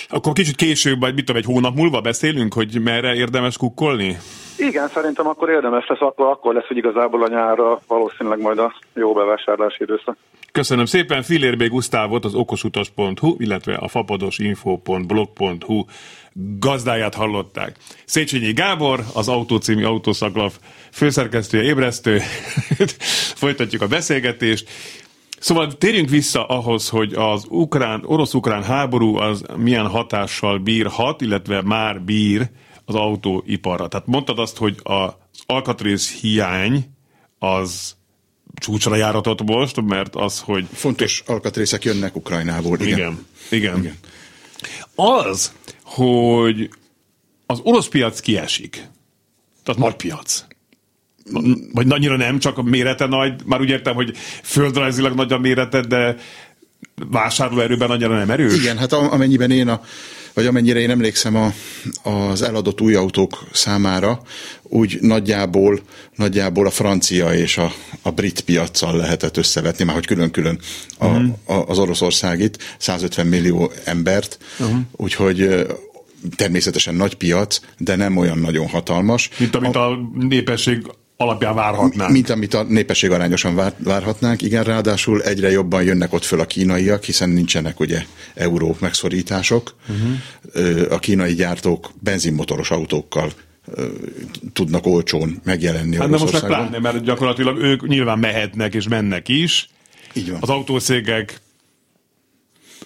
[0.09, 4.17] Akkor kicsit később, vagy mit tudom, egy hónap múlva beszélünk, hogy merre érdemes kukkolni?
[4.59, 8.75] Igen, szerintem akkor érdemes lesz, akkor, akkor lesz, hogy igazából a nyárra valószínűleg majd a
[8.95, 10.17] jó bevásárlási időszak.
[10.53, 15.85] Köszönöm szépen, Filérbé Gusztávot, az okosutas.hu, illetve a fapadosinfo.blog.hu
[16.59, 17.77] gazdáját hallották.
[18.05, 20.53] Széchenyi Gábor, az Autócími Autószaklav
[20.91, 22.21] főszerkesztője, ébresztő.
[23.43, 24.69] Folytatjuk a beszélgetést.
[25.39, 32.03] Szóval térjünk vissza ahhoz, hogy az ukrán, orosz-ukrán háború az milyen hatással bírhat, illetve már
[32.03, 32.51] bír
[32.85, 33.89] az autóiparra.
[33.89, 35.13] Tehát mondtad azt, hogy az
[35.47, 36.85] alkatrész hiány
[37.39, 37.97] az
[38.55, 40.67] csúcsra járatott most, mert az, hogy...
[40.73, 42.79] Fontos alkatrészek jönnek Ukrajnából.
[42.81, 42.89] Igen.
[42.99, 43.19] Igen.
[43.51, 43.79] igen.
[43.79, 43.97] igen.
[44.95, 46.71] Az, hogy
[47.47, 48.89] az orosz piac kiesik.
[49.65, 50.45] Tehát nagy piac.
[51.73, 53.45] Vagy annyira nem, csak a mérete nagy.
[53.45, 56.17] Már úgy értem, hogy földrajzilag nagy a mérete, de
[56.95, 58.57] vásárlóerőben annyira nem erős.
[58.57, 59.81] Igen, hát amennyiben én a
[60.35, 61.53] vagy amennyire én emlékszem a,
[62.11, 64.23] az eladott új autók számára,
[64.73, 65.81] úgy nagyjából,
[66.17, 70.59] nagyjából a francia és a, a brit piaccal lehetett összevetni, már hogy külön-külön
[70.99, 71.33] a, uh-huh.
[71.45, 74.79] a, az Oroszországit, 150 millió embert, uh-huh.
[74.93, 75.67] úgyhogy
[76.37, 79.29] természetesen nagy piac, de nem olyan nagyon hatalmas.
[79.39, 82.13] Mint amit a, a népesség alapján várhatnánk.
[82.13, 86.47] Mint amit a népesség arányosan vár, várhatnánk, igen, ráadásul egyre jobban jönnek ott föl a
[86.47, 88.05] kínaiak, hiszen nincsenek ugye
[88.35, 89.75] euró megszorítások.
[89.89, 90.93] Uh-huh.
[90.93, 93.33] A kínai gyártók benzinmotoros autókkal
[94.53, 99.29] tudnak olcsón megjelenni Hát de most meg pláne, mert gyakorlatilag ők nyilván mehetnek és mennek
[99.29, 99.69] is.
[100.13, 100.39] Így van.
[100.41, 101.41] Az autószégek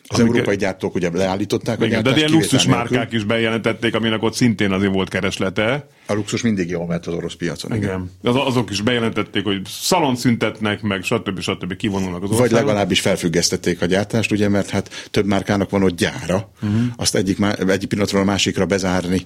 [0.08, 2.14] az Amik, európai gyártók ugye leállították igen, a gyártást.
[2.14, 5.86] De ilyen luxus márkák is bejelentették, aminek ott szintén azért volt kereslete.
[6.06, 7.76] A luxus mindig jól ment az orosz piacon.
[7.76, 8.10] Igen.
[8.22, 8.34] igen.
[8.34, 11.40] Az, azok is bejelentették, hogy szalon szüntetnek, meg stb.
[11.40, 11.76] stb.
[11.76, 12.48] kivonulnak az országon.
[12.48, 16.80] Vagy legalábbis felfüggesztették a gyártást, ugye, mert hát több márkának van ott gyára, uh-huh.
[16.96, 17.38] azt egyik,
[17.68, 19.22] egyik pillanatról a másikra bezárni,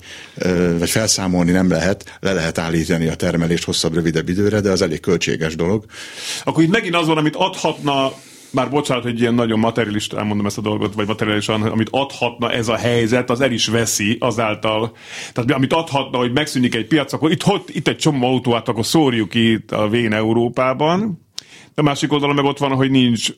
[0.79, 5.01] vagy felszámolni nem lehet, le lehet állítani a termelést hosszabb, rövidebb időre, de az elég
[5.01, 5.85] költséges dolog.
[6.45, 8.13] Akkor itt megint az van, amit adhatna
[8.53, 12.69] bár bocsánat, hogy ilyen nagyon materialista elmondom ezt a dolgot, vagy materialisan, amit adhatna ez
[12.69, 14.97] a helyzet, az el is veszi azáltal.
[15.33, 18.87] Tehát amit adhatna, hogy megszűnik egy piac, akkor itt, ott, itt egy csomó autóát, akkor
[18.87, 21.27] szórjuk itt a vén Európában.
[21.75, 23.33] De másik oldalon meg ott van, hogy nincs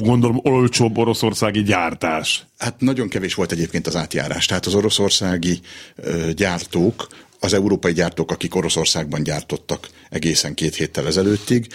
[0.00, 2.44] gondolom olcsóbb oroszországi gyártás.
[2.58, 4.46] Hát nagyon kevés volt egyébként az átjárás.
[4.46, 5.60] Tehát az oroszországi
[5.96, 7.08] ö, gyártók
[7.40, 11.66] az európai gyártók, akik Oroszországban gyártottak egészen két héttel ezelőttig,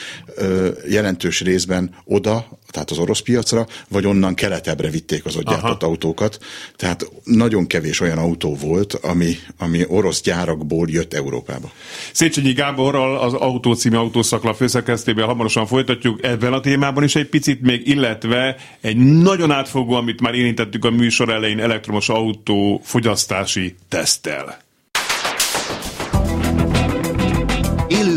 [0.89, 5.55] jelentős részben oda, tehát az orosz piacra, vagy onnan keletebbre vitték az ott Aha.
[5.55, 6.39] gyártott autókat.
[6.75, 11.71] Tehát nagyon kevés olyan autó volt, ami, ami orosz gyárakból jött Európába.
[12.11, 17.61] Széchenyi Gáborral az Autó című autószakla főszerkesztében hamarosan folytatjuk ebben a témában is egy picit
[17.61, 24.64] még, illetve egy nagyon átfogó, amit már érintettük a műsor elején, elektromos autó fogyasztási tesztel.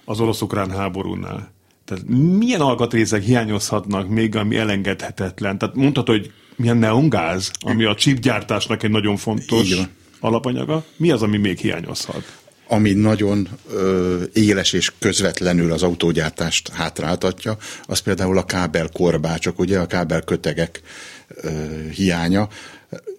[0.04, 1.52] az orosz-ukrán háborúnál.
[1.84, 2.04] Tehát
[2.38, 5.58] milyen alkatrészek hiányozhatnak még, ami elengedhetetlen?
[5.58, 9.74] Tehát mondhatod, hogy milyen neongáz, ami a chipgyártásnak egy nagyon fontos
[10.20, 10.84] alapanyaga.
[10.96, 12.47] Mi az, ami még hiányozhat?
[12.68, 19.86] Ami nagyon ö, éles és közvetlenül az autógyártást hátráltatja, az például a kábelkorbácsok, ugye a
[19.86, 20.80] kábelkötegek
[21.28, 21.50] ö,
[21.94, 22.48] hiánya.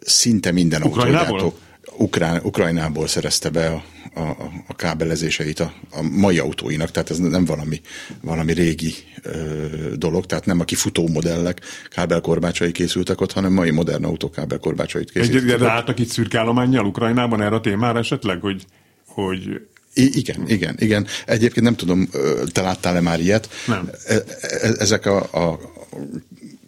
[0.02, 1.58] Szinte minden autógyártó
[1.98, 3.84] Ukrán, Ukrajnából szerezte be a,
[4.20, 7.82] a, a kábelezéseit a, a mai autóinak, tehát ez nem valami,
[8.22, 9.32] valami régi ö,
[9.96, 15.62] dolog, tehát nem a kifutó modellek kábelkorbácsai készültek ott, hanem mai modern autó kábelkorbácsait készültek.
[15.62, 18.66] Egy, álltak itt szürkállományjal Ukrajnában erre a témára esetleg, hogy,
[19.26, 19.62] hogy
[19.94, 21.08] I- igen, igen, igen.
[21.26, 22.10] Egyébként nem tudom,
[22.52, 23.50] te láttál-e már ilyet?
[23.68, 23.90] Nem.
[24.08, 24.22] E, e,
[24.78, 25.60] ezek a, a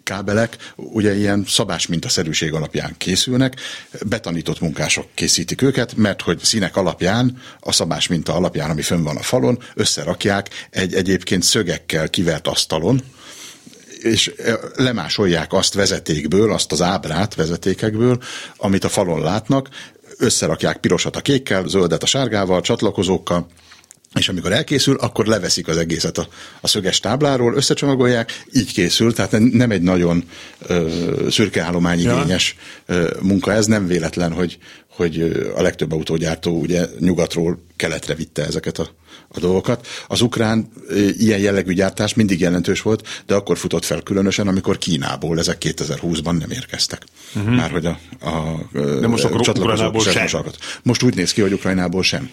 [0.02, 3.60] kábelek ugye ilyen szabás mintaszerűség alapján készülnek,
[4.06, 9.16] betanított munkások készítik őket, mert hogy színek alapján, a szabás minta alapján, ami fönn van
[9.16, 13.02] a falon, összerakják egy egyébként szögekkel kivert asztalon,
[14.02, 14.32] és
[14.76, 18.22] lemásolják azt vezetékből, azt az ábrát vezetékekből,
[18.56, 19.68] amit a falon látnak,
[20.22, 23.46] összerakják pirosat a kékkel, zöldet a sárgával, csatlakozókkal,
[24.14, 26.28] és amikor elkészül, akkor leveszik az egészet a,
[26.60, 30.24] a szöges tábláról, összecsomagolják, így készül, tehát nem egy nagyon
[30.66, 32.56] ö, szürkeállományigényes
[32.88, 33.06] ja.
[33.20, 35.20] munka ez, nem véletlen, hogy, hogy
[35.56, 38.88] a legtöbb autógyártó ugye nyugatról keletre vitte ezeket a,
[39.28, 39.86] a dolgokat.
[40.06, 40.72] Az ukrán
[41.18, 46.38] ilyen jellegű gyártás mindig jelentős volt, de akkor futott fel különösen, amikor Kínából ezek 2020-ban
[46.38, 47.04] nem érkeztek.
[47.34, 47.54] Uh-huh.
[47.54, 48.68] Már hogy a, a,
[49.00, 50.42] de most akkor Ukrajnából sem.
[50.82, 52.30] Most úgy néz ki, hogy Ukrajnából sem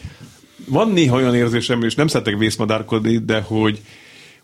[0.69, 3.81] van néha olyan érzésem, és nem szeretek vészmadárkodni, de hogy,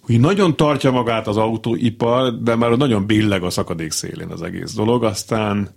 [0.02, 4.74] hogy nagyon tartja magát az autóipar, de már nagyon billeg a szakadék szélén az egész
[4.74, 5.70] dolog, aztán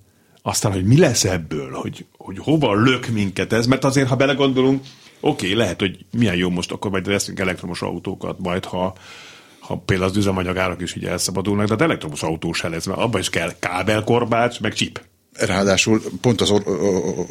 [0.42, 4.84] aztán, hogy mi lesz ebből, hogy, hogy hova lök minket ez, mert azért, ha belegondolunk,
[5.20, 8.94] oké, lehet, hogy milyen jó most, akkor majd leszünk elektromos autókat, majd ha,
[9.58, 13.20] ha például az üzemanyagárak is így elszabadulnak, de az elektromos autó se lesz, mert abban
[13.20, 15.00] is kell kábelkorbács, meg chip.
[15.38, 16.66] Ráadásul pont az or-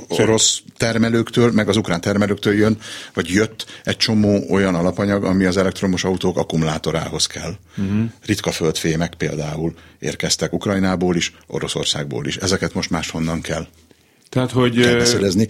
[0.07, 2.77] orosz termelőktől, meg az ukrán termelőktől jön,
[3.13, 7.55] vagy jött egy csomó olyan alapanyag, ami az elektromos autók akkumulátorához kell.
[7.77, 8.03] Uh-huh.
[8.25, 12.37] Ritka földfémek például érkeztek Ukrajnából is, Oroszországból is.
[12.37, 13.67] Ezeket most máshonnan kell.
[14.29, 15.47] Tehát, hogy kell beszerezni.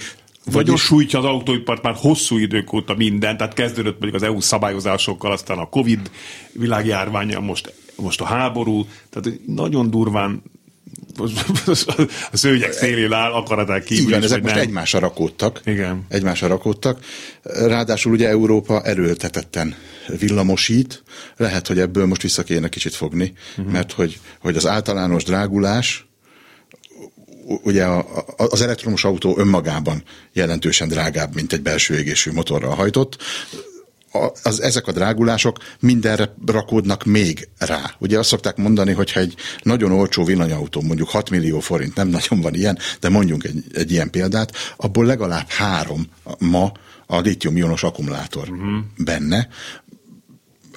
[0.52, 0.82] Vagyis...
[0.82, 5.58] sújtja az autóipart már hosszú idők óta minden, tehát kezdődött mondjuk az EU szabályozásokkal, aztán
[5.58, 6.12] a Covid
[6.52, 10.44] világjárványa, most, most a háború, tehát nagyon durván
[12.32, 14.64] a szőnyek szélén áll, akaratán kívül Igen, ezek most nem.
[14.64, 15.62] egymásra rakódtak.
[15.66, 16.06] Igen.
[16.10, 17.00] Egymásra rakódtak.
[17.44, 19.76] Ráadásul ugye Európa erőltetetten
[20.20, 21.04] villamosít.
[21.38, 23.74] Lehet, hogy ebből most vissza kéne kicsit fogni, uh-huh.
[23.74, 26.06] mert hogy, hogy az általános drágulás
[27.48, 33.18] ugye a, a, az elektromos autó önmagában jelentősen drágább, mint egy belső égésű motorral hajtott
[34.44, 37.96] az, ezek a drágulások mindenre rakódnak még rá.
[38.00, 42.42] Ugye azt szokták mondani, hogyha egy nagyon olcsó villanyautó, mondjuk 6 millió forint, nem nagyon
[42.42, 46.08] van ilyen, de mondjunk egy, egy ilyen példát, abból legalább három
[46.40, 46.72] ma
[47.06, 48.84] a litium-ionos akkumulátor uh-huh.
[48.98, 49.48] benne,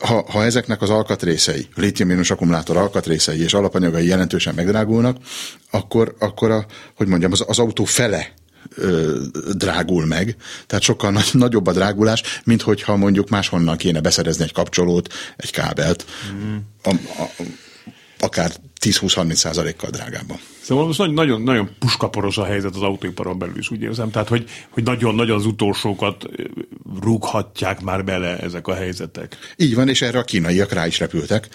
[0.01, 5.17] ha, ha ezeknek az alkatrészei, litium-ionos akkumulátor alkatrészei és alapanyagai jelentősen megdrágulnak,
[5.71, 6.67] akkor, akkor a,
[6.97, 8.33] hogy mondjam, az, az autó fele
[8.75, 9.21] ö,
[9.53, 14.53] drágul meg, tehát sokkal nagy, nagyobb a drágulás, mint hogyha mondjuk máshonnan kéne beszerezni egy
[14.53, 16.57] kapcsolót, egy kábelt, mm.
[16.83, 17.45] a, a,
[18.19, 20.39] akár 10-20-30 százalékkal drágábban.
[20.61, 24.11] Szóval most nagyon, nagyon, nagyon puskaporos a helyzet az autóiparon belül is, úgy érzem.
[24.11, 26.27] Tehát, hogy, hogy nagyon-nagyon az utolsókat
[27.03, 29.37] rúghatják már bele ezek a helyzetek.
[29.57, 31.49] Így van, és erre a kínaiak rá is repültek,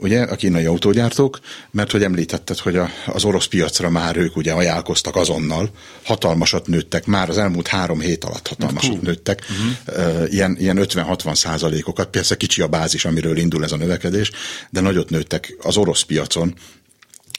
[0.00, 4.52] ugye, a kínai autógyártók, mert hogy említetted, hogy a, az orosz piacra már ők ugye
[4.52, 5.70] ajánlkoztak azonnal,
[6.04, 9.02] hatalmasat nőttek, már az elmúlt három hét alatt hatalmasat Hú.
[9.02, 10.32] nőttek, uh-huh.
[10.32, 14.30] ilyen, ilyen 50-60 százalékokat, persze kicsi a bázis, amiről indul ez a növekedés,
[14.70, 16.54] de nagyot nőttek az orosz piacon,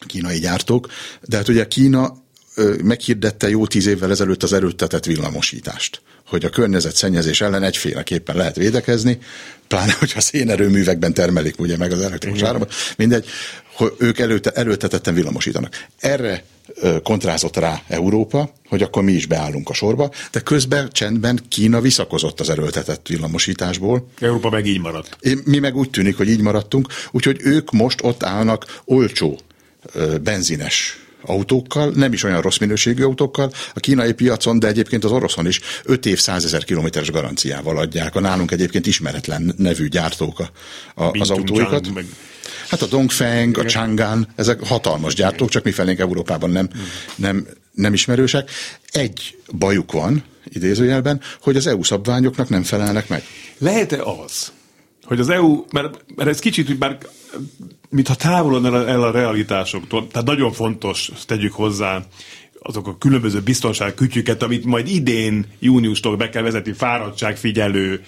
[0.05, 0.87] kínai gyártók,
[1.21, 2.13] de hát ugye Kína
[2.83, 9.19] meghirdette jó tíz évvel ezelőtt az erőltetett villamosítást, hogy a környezetszennyezés ellen egyféleképpen lehet védekezni,
[9.67, 13.25] pláne, hogyha szénerőművekben termelik ugye meg az elektromos áramot, mindegy,
[13.73, 15.85] hogy ők előte, erőltetetten villamosítanak.
[15.99, 16.43] Erre
[17.03, 22.39] kontrázott rá Európa, hogy akkor mi is beállunk a sorba, de közben csendben Kína visszakozott
[22.39, 24.07] az erőltetett villamosításból.
[24.19, 25.17] Európa meg így maradt.
[25.43, 29.39] Mi meg úgy tűnik, hogy így maradtunk, úgyhogy ők most ott állnak olcsó
[30.21, 35.47] benzines autókkal, nem is olyan rossz minőségű autókkal, a kínai piacon, de egyébként az oroszon
[35.47, 38.15] is 5 év 100 ezer kilométeres garanciával adják.
[38.15, 40.51] A nálunk egyébként ismeretlen nevű gyártók a,
[41.03, 41.93] a, az autóikat.
[41.93, 42.05] Meg...
[42.69, 46.69] Hát a Dongfeng, a Chang'an, ezek hatalmas gyártók, csak mi felénk Európában nem,
[47.15, 48.49] nem, nem ismerősek.
[48.91, 53.23] Egy bajuk van, idézőjelben, hogy az EU szabványoknak nem felelnek meg.
[53.57, 54.51] Lehet-e az,
[55.09, 56.97] hogy az EU, mert, mert ez kicsit, hogy már
[57.89, 62.03] mintha távolodna el a realitásoktól, tehát nagyon fontos, tegyük hozzá,
[62.59, 68.03] azok a különböző biztonságkütyüket, amit majd idén júniustól be kell vezetni, fáradtságfigyelő,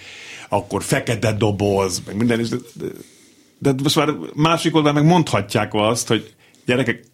[0.48, 2.48] akkor fekete doboz, meg minden is.
[2.48, 2.56] De,
[3.58, 6.34] de, de most már másik oldalon meg mondhatják azt, hogy
[6.66, 7.04] gyerekek,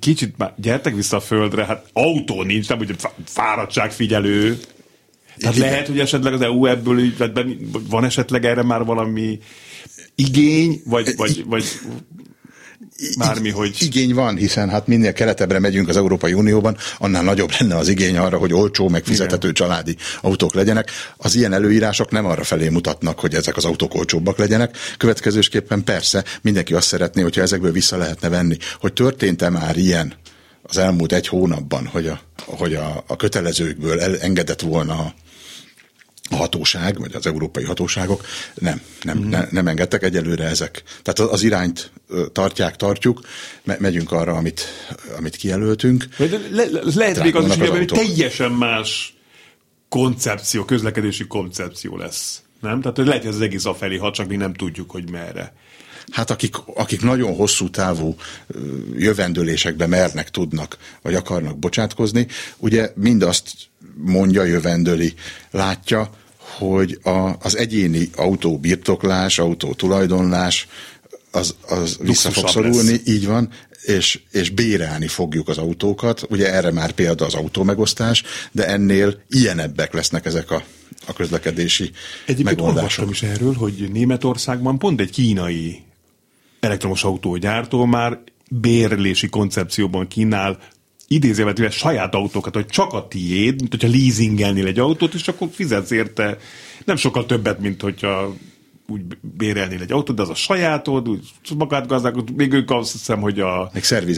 [0.00, 4.58] kicsit már gyertek vissza a földre, hát autó nincs, nem, hogy fáradtságfigyelő,
[5.38, 5.70] tehát Igen.
[5.70, 7.14] lehet, hogy esetleg az EU ebből így,
[7.88, 9.38] van esetleg erre már valami
[10.14, 11.64] igény, vagy, vagy, vagy
[13.18, 13.76] Mármi, hogy...
[13.80, 18.16] Igény van, hiszen hát minél keletebbre megyünk az Európai Unióban, annál nagyobb lenne az igény
[18.16, 19.54] arra, hogy olcsó, meg fizethető Igen.
[19.54, 20.90] családi autók legyenek.
[21.16, 24.76] Az ilyen előírások nem arra felé mutatnak, hogy ezek az autók olcsóbbak legyenek.
[24.96, 28.56] Következésképpen persze mindenki azt szeretné, hogyha ezekből vissza lehetne venni.
[28.80, 30.14] Hogy történt-e már ilyen
[30.62, 35.14] az elmúlt egy hónapban, hogy a, hogy a, a kötelezőkből engedett volna a
[36.30, 39.28] hatóság, vagy az európai hatóságok nem, nem, mm.
[39.28, 40.82] ne, nem engedtek egyelőre ezek.
[41.02, 41.90] Tehát az irányt
[42.32, 43.20] tartják, tartjuk,
[43.64, 44.64] me, megyünk arra, amit,
[45.16, 46.06] amit kijelöltünk.
[46.18, 49.16] De le, le, lehet még az is, hogy teljesen más
[49.88, 52.42] koncepció, közlekedési koncepció lesz.
[52.60, 52.80] Nem?
[52.80, 55.52] Tehát lehet, hogy az egész a felé, ha csak mi nem tudjuk, hogy merre.
[56.10, 58.16] Hát akik, akik nagyon hosszú távú
[58.96, 65.14] jövendőlésekbe mernek, tudnak, vagy akarnak bocsátkozni, ugye mindazt mondja, jövendőli,
[65.50, 70.68] látja, hogy a, az egyéni autóbirtoklás, autó tulajdonlás,
[71.30, 73.06] az, az vissza fog szorulni, lesz.
[73.06, 73.48] így van,
[73.82, 76.26] és, és bérelni fogjuk az autókat.
[76.28, 80.62] Ugye erre már példa az autómegosztás, de ennél ilyenebbek lesznek ezek a,
[81.06, 81.90] a közlekedési
[82.26, 83.10] Egyébként megoldások.
[83.10, 85.82] is erről, hogy Németországban pont egy kínai
[86.60, 88.18] elektromos autógyártó már
[88.50, 90.58] bérlési koncepcióban kínál
[91.08, 95.90] idézővetően saját autókat, hogy csak a tiéd, mint hogyha leasingelnél egy autót, és akkor fizetsz
[95.90, 96.38] érte
[96.84, 98.34] nem sokkal többet, mint hogyha
[98.90, 103.20] úgy bérelnél egy autót, de az a sajátod, úgy magát gazdálkod, még ők azt hiszem,
[103.20, 103.70] hogy a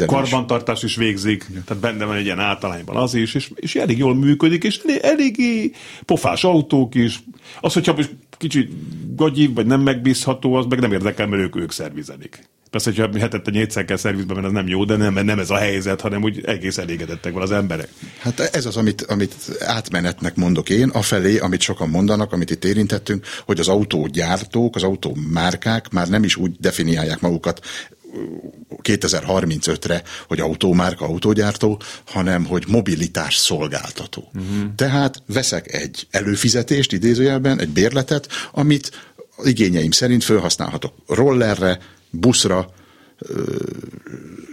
[0.07, 1.65] karbantartás is végzik, Igen.
[1.67, 5.01] tehát benne van egy ilyen általányban az is, és, és elég jól működik, és elég,
[5.03, 5.73] eléggé
[6.05, 7.23] pofás autók is.
[7.61, 7.97] Az, hogyha
[8.31, 8.73] kicsit
[9.17, 12.49] gagyi, vagy nem megbízható, az meg nem érdekel, mert ők, ők szervizelik.
[12.71, 15.57] Persze, hogyha hetette négyszer kell szervizbe menni, az nem jó, de nem, nem ez a
[15.57, 17.89] helyzet, hanem úgy egész elégedettek van az emberek.
[18.19, 23.27] Hát ez az, amit, amit átmenetnek mondok én, afelé, amit sokan mondanak, amit itt érintettünk,
[23.45, 27.61] hogy az autógyártók, az autómárkák már nem is úgy definiálják magukat
[28.83, 34.31] 2035-re, hogy autómárka, autógyártó, hanem hogy mobilitás szolgáltató.
[34.35, 34.75] Uh-huh.
[34.77, 38.91] Tehát veszek egy előfizetést, idézőjelben, egy bérletet, amit
[39.45, 41.79] igényeim szerint felhasználhatok rollerre,
[42.11, 42.73] buszra,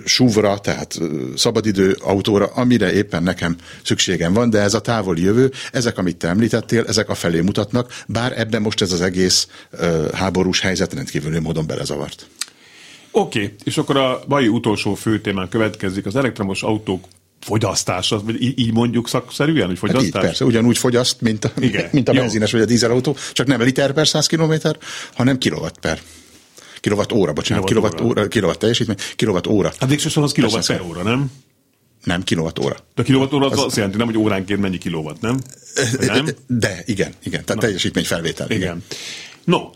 [0.06, 1.00] súvra, tehát
[1.36, 6.28] szabadidő autóra, amire éppen nekem szükségem van, de ez a távoli jövő, ezek, amit te
[6.28, 9.48] említettél, ezek a felé mutatnak, bár ebben most ez az egész
[10.14, 12.28] háborús helyzet rendkívüli módon belezavart.
[13.12, 17.06] Oké, okay, és akkor a mai utolsó fő témán következik az elektromos autók
[17.40, 20.12] fogyasztása, vagy így mondjuk szakszerűen, hogy fogyasztás?
[20.14, 21.90] Hát így, persze, ugyanúgy fogyaszt, mint a, Igen.
[21.92, 24.78] mint a benzines vagy a dízelautó, csak nem liter per 100 kilométer,
[25.14, 26.00] hanem kilowatt per
[26.88, 29.72] kilowatt óra, bocsánat, kilowatt, óra, kilowatt teljesítmény, kilowatt óra.
[29.80, 31.32] Hát végsősorban az kilowatt per óra, nem?
[32.04, 32.76] Nem, kilowatt óra.
[32.96, 35.40] De kilowatt óra az, az azt jelenti, nem, hogy óránként mennyi kilowatt, nem?
[36.00, 36.26] nem?
[36.48, 38.46] De, igen, igen, tehát teljesítmény felvétel.
[38.50, 38.62] Igen.
[38.62, 38.84] igen.
[39.44, 39.70] No,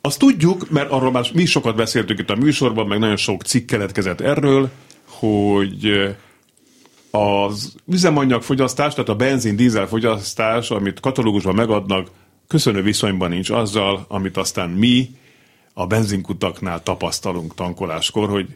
[0.00, 3.66] azt tudjuk, mert arról már mi sokat beszéltünk itt a műsorban, meg nagyon sok cikk
[3.66, 4.70] keletkezett erről,
[5.04, 5.90] hogy
[7.10, 12.10] az üzemanyagfogyasztás, tehát a benzin-dízel fogyasztás, amit katalógusban megadnak,
[12.46, 15.10] köszönő viszonyban nincs azzal, amit aztán mi
[15.78, 18.46] a benzinkutaknál tapasztalunk tankoláskor, hogy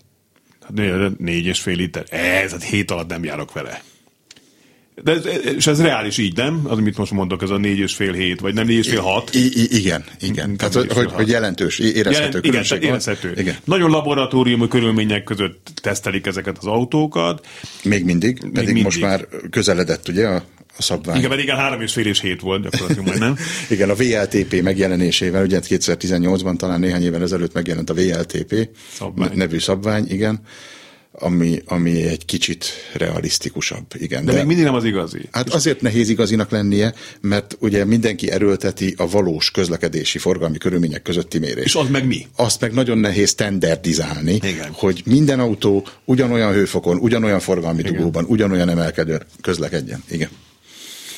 [0.62, 3.82] hát négy és fél liter, ez, hát hét alatt nem járok vele.
[5.02, 6.60] De ez, és ez reális így, nem?
[6.64, 9.00] Az, amit most mondok, ez a négy és fél hét, vagy nem négy és fél
[9.00, 9.34] hat?
[9.34, 10.56] I, I, igen, igen.
[10.56, 13.34] Tehát, hogy, hogy, hogy jelentős, érezhető Jelen, igen, érezhető.
[13.36, 13.56] Igen.
[13.64, 17.46] Nagyon laboratóriumi körülmények között tesztelik ezeket az autókat.
[17.84, 18.84] Még mindig, pedig Még mindig.
[18.84, 20.42] most már közeledett ugye a,
[20.76, 21.16] a szabvány.
[21.16, 23.36] Igen, mert igen, három és fél és hét volt gyakorlatilag nem?
[23.70, 29.30] igen, a VLTP megjelenésével, ugye 2018-ban talán néhány évvel ezelőtt megjelent a VLTP szabvány.
[29.34, 30.40] nevű szabvány, igen
[31.12, 33.86] ami, ami egy kicsit realisztikusabb.
[33.98, 35.28] Igen, de, de még mindig nem az igazi.
[35.30, 41.38] Hát azért nehéz igazinak lennie, mert ugye mindenki erőlteti a valós közlekedési forgalmi körülmények közötti
[41.38, 41.66] mérést.
[41.66, 42.26] És az meg mi?
[42.36, 44.68] Azt meg nagyon nehéz standardizálni, Igen.
[44.72, 50.02] hogy minden autó ugyanolyan hőfokon, ugyanolyan forgalmi dugóban, ugyanolyan emelkedő közlekedjen.
[50.08, 50.28] Igen.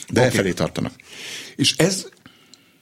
[0.08, 0.32] De okay.
[0.32, 0.92] felé tartanak.
[1.56, 2.06] És ez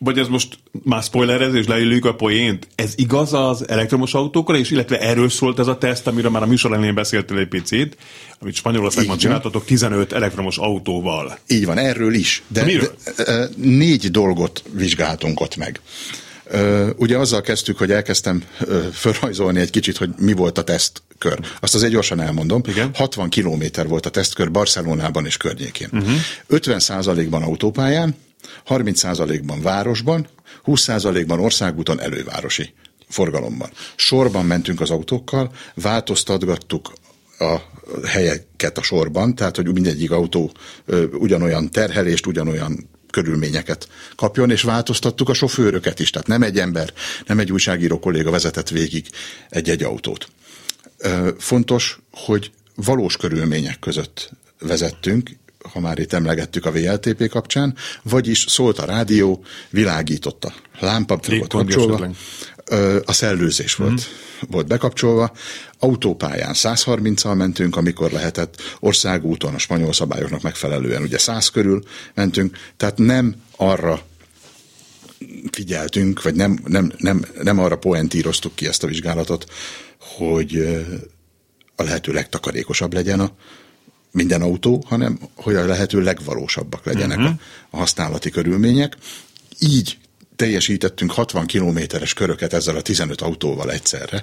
[0.04, 4.70] vagy ez most már spoilerez, és leüljük a poént, ez igaz az elektromos autókra, és
[4.70, 7.96] illetve erről szólt ez a teszt, amiről már a műsor elején beszéltél egy picit,
[8.38, 11.38] amit Spanyolországban csináltatok 15 elektromos autóval.
[11.48, 12.42] Így van, erről is.
[12.48, 12.80] De, de,
[13.16, 15.80] de négy dolgot vizsgáltunk ott meg.
[16.96, 18.44] Ugye azzal kezdtük, hogy elkezdtem
[18.92, 21.38] felrajzolni egy kicsit, hogy mi volt a tesztkör.
[21.60, 22.62] Azt azért gyorsan elmondom.
[22.66, 22.90] Igen?
[22.94, 25.88] 60 kilométer volt a tesztkör Barcelonában és környékén.
[25.92, 26.08] Uh-huh.
[26.08, 26.18] Mhm.
[26.46, 28.16] 50 ban autópályán,
[28.68, 30.26] 30%-ban városban,
[30.64, 32.74] 20%-ban országúton elővárosi
[33.08, 33.70] forgalomban.
[33.96, 36.92] Sorban mentünk az autókkal, változtatgattuk
[37.38, 37.56] a
[38.06, 40.52] helyeket a sorban, tehát hogy mindegyik autó
[40.86, 46.10] ö, ugyanolyan terhelést, ugyanolyan körülményeket kapjon, és változtattuk a sofőröket is.
[46.10, 46.92] Tehát nem egy ember,
[47.26, 49.06] nem egy újságíró kolléga vezetett végig
[49.48, 50.28] egy-egy autót.
[51.38, 55.30] Fontos, hogy valós körülmények között vezettünk,
[55.72, 62.08] ha már itt emlegettük a VLTP kapcsán, vagyis szólt a rádió, világította, lámpa volt kapcsolva,
[63.04, 64.50] a szellőzés volt, mm.
[64.50, 65.32] volt bekapcsolva,
[65.78, 71.82] autópályán 130-al mentünk, amikor lehetett, országúton a spanyol szabályoknak megfelelően ugye 100 körül
[72.14, 74.02] mentünk, tehát nem arra
[75.50, 79.46] figyeltünk, vagy nem, nem, nem, nem arra poentíroztuk ki ezt a vizsgálatot,
[79.98, 80.76] hogy
[81.76, 83.30] a lehető legtakarékosabb legyen a,
[84.10, 87.34] minden autó, hanem hogy a lehető legvalósabbak legyenek uh-huh.
[87.70, 88.96] a, a használati körülmények.
[89.58, 89.98] Így
[90.36, 94.22] teljesítettünk 60 kilométeres köröket ezzel a 15 autóval egyszerre,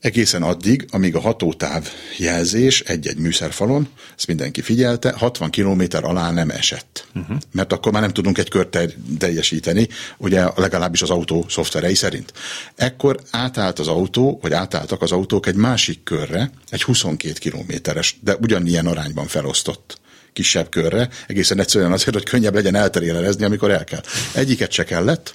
[0.00, 1.88] Egészen addig, amíg a hatótáv
[2.18, 7.06] jelzés egy-egy műszerfalon, ezt mindenki figyelte, 60 km alá nem esett.
[7.14, 7.36] Uh-huh.
[7.52, 8.78] Mert akkor már nem tudunk egy kört
[9.18, 9.88] teljesíteni,
[10.18, 12.32] ugye legalábbis az autó szoftverei szerint.
[12.76, 18.36] Ekkor átállt az autó, vagy átálltak az autók egy másik körre, egy 22 kilométeres, de
[18.36, 20.00] ugyanilyen arányban felosztott
[20.38, 24.00] kisebb körre, egészen egyszerűen azért, hogy könnyebb legyen elterjelezni, amikor el kell.
[24.34, 25.34] Egyiket se kellett,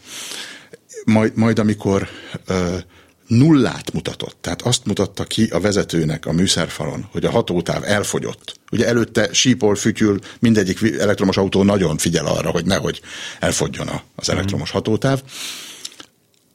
[1.05, 2.07] majd, majd amikor
[2.49, 2.77] uh,
[3.27, 4.37] nullát mutatott.
[4.41, 8.55] Tehát azt mutatta ki a vezetőnek a műszerfalon, hogy a hatótáv elfogyott.
[8.71, 13.01] Ugye előtte sípol, fütyül, mindegyik elektromos autó nagyon figyel arra, hogy nehogy
[13.39, 14.37] elfogjon az mhm.
[14.37, 15.21] elektromos hatótáv.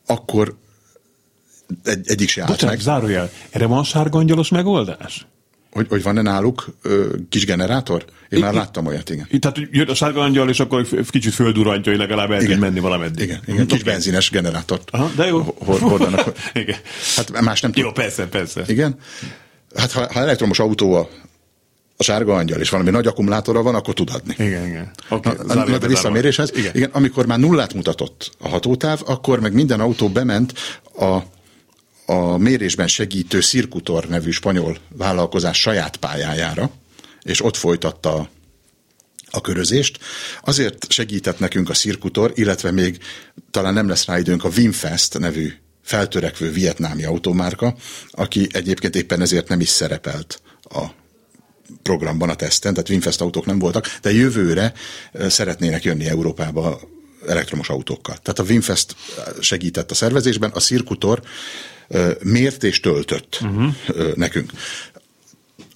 [0.07, 0.55] Akkor
[1.84, 2.84] egy, egyik se állt Bocsánat, meg.
[2.84, 5.26] zárójel, erre van sárgangyalos megoldás?
[5.70, 8.04] Hogy, hogy van-e náluk ö, kis generátor?
[8.28, 9.26] Én I, már láttam olyat, igen.
[9.30, 12.58] I, tehát jött a sárga angyal, és akkor kicsit földurantja, hogy legalább el igen.
[12.58, 13.24] menni valameddig.
[13.24, 13.92] Igen, igen kis okay.
[13.92, 14.88] benzines generátort.
[14.92, 15.56] Aha, de jó.
[15.58, 16.32] Hordanak.
[16.52, 16.78] igen.
[17.16, 17.82] Hát más nem tud.
[17.82, 18.62] Jó, persze, persze.
[18.66, 18.98] Igen.
[19.74, 21.08] Hát ha, ha elektromos autó a,
[21.96, 24.34] a sárga angyal, és valami nagy akkumulátora van, akkor tud adni.
[24.38, 24.90] Igen, igen.
[25.08, 26.52] Okay, na, na, de vissza a méréshez.
[26.54, 26.74] Igen.
[26.74, 26.90] igen.
[26.92, 30.52] amikor már nullát mutatott a hatótáv, akkor meg minden autó bement
[30.98, 31.18] a
[32.11, 36.70] a mérésben segítő Circutor nevű spanyol vállalkozás saját pályájára,
[37.22, 38.28] és ott folytatta
[39.30, 39.98] a körözést.
[40.42, 42.98] Azért segített nekünk a Circutor, illetve még
[43.50, 45.52] talán nem lesz rá időnk a Wimfest nevű
[45.82, 47.74] feltörekvő vietnámi automárka,
[48.11, 50.84] aki egyébként éppen ezért nem is szerepelt a
[51.82, 54.72] programban, a teszten, tehát Winfest autók nem voltak, de jövőre
[55.28, 56.80] szeretnének jönni Európába
[57.26, 58.16] elektromos autókkal.
[58.22, 58.96] Tehát a Winfest
[59.40, 61.22] segített a szervezésben, a Circutor
[62.22, 63.74] mért és töltött uh-huh.
[64.14, 64.52] nekünk.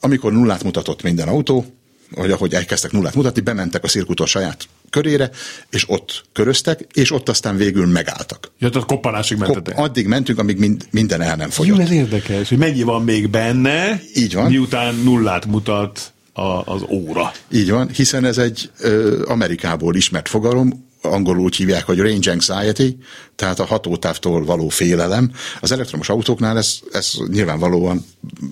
[0.00, 1.66] Amikor nullát mutatott minden autó,
[2.10, 5.30] vagy ahogy elkezdtek nullát mutatni, bementek a szirkutor saját körére,
[5.70, 8.50] és ott köröztek, és ott aztán végül megálltak.
[8.58, 9.74] Ja, tehát koppanásig mentetek.
[9.74, 11.76] Kop, addig mentünk, amíg mind, minden el nem fogyott.
[11.76, 14.50] Jó, ez érdekes, hogy mennyi van még benne, Így van.
[14.50, 17.32] miután nullát mutat a, az óra.
[17.52, 22.96] Így van, hiszen ez egy ö, Amerikából ismert fogalom, angolul úgy hívják, hogy range anxiety,
[23.36, 25.32] tehát a hatótávtól való félelem.
[25.60, 28.04] Az elektromos autóknál ez, ez nyilvánvalóan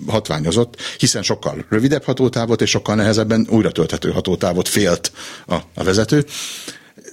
[0.07, 5.11] hatványozott, hiszen sokkal rövidebb hatótávot és sokkal nehezebben újra tölthető hatótávot félt
[5.47, 6.25] a, a vezető.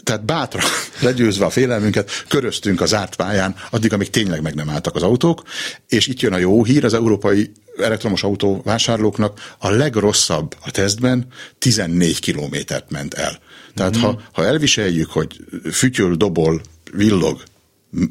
[0.02, 0.64] Tehát bátran
[1.00, 5.42] legyőzve a félelmünket, köröztünk az zárt pályán, addig, amíg tényleg meg nem álltak az autók,
[5.88, 11.26] és itt jön a jó hír, az európai elektromos autó vásárlóknak a legrosszabb a tesztben
[11.58, 13.38] 14 kilométert ment el.
[13.78, 14.00] Tehát mm.
[14.00, 15.36] ha, ha elviseljük, hogy
[15.72, 16.60] fütyöl, dobol,
[16.92, 17.42] villog,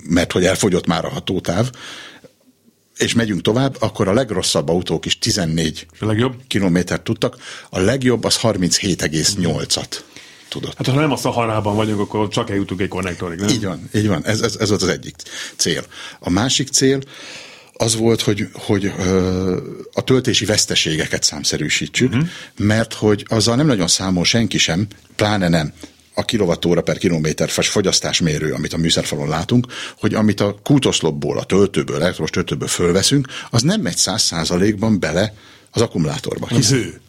[0.09, 1.69] mert hogy elfogyott már a hatótáv,
[2.97, 6.33] és megyünk tovább, akkor a legrosszabb autók is 14 a legjobb?
[6.47, 7.37] kilométert tudtak,
[7.69, 9.97] a legjobb az 37,8-at
[10.49, 10.77] tudott.
[10.77, 13.49] Hát ha nem a Szaharában vagyunk, akkor csak eljutunk egy konnektorig, nem?
[13.49, 14.25] Így van, így van.
[14.25, 15.15] Ez, ez, ez az egyik
[15.55, 15.83] cél.
[16.19, 16.99] A másik cél
[17.77, 18.91] az volt, hogy, hogy
[19.93, 22.27] a töltési veszteségeket számszerűsítsük, uh-huh.
[22.57, 25.73] mert hogy azzal nem nagyon számol senki sem, pláne nem
[26.13, 29.67] a kilovattóra per kilométer fogyasztásmérő, amit a műszerfalon látunk,
[29.99, 35.33] hogy amit a kútoszlopból, a töltőből, elektromos töltőből fölveszünk, az nem megy száz százalékban bele
[35.71, 36.47] az akkumulátorba.
[36.71, 37.01] Ő.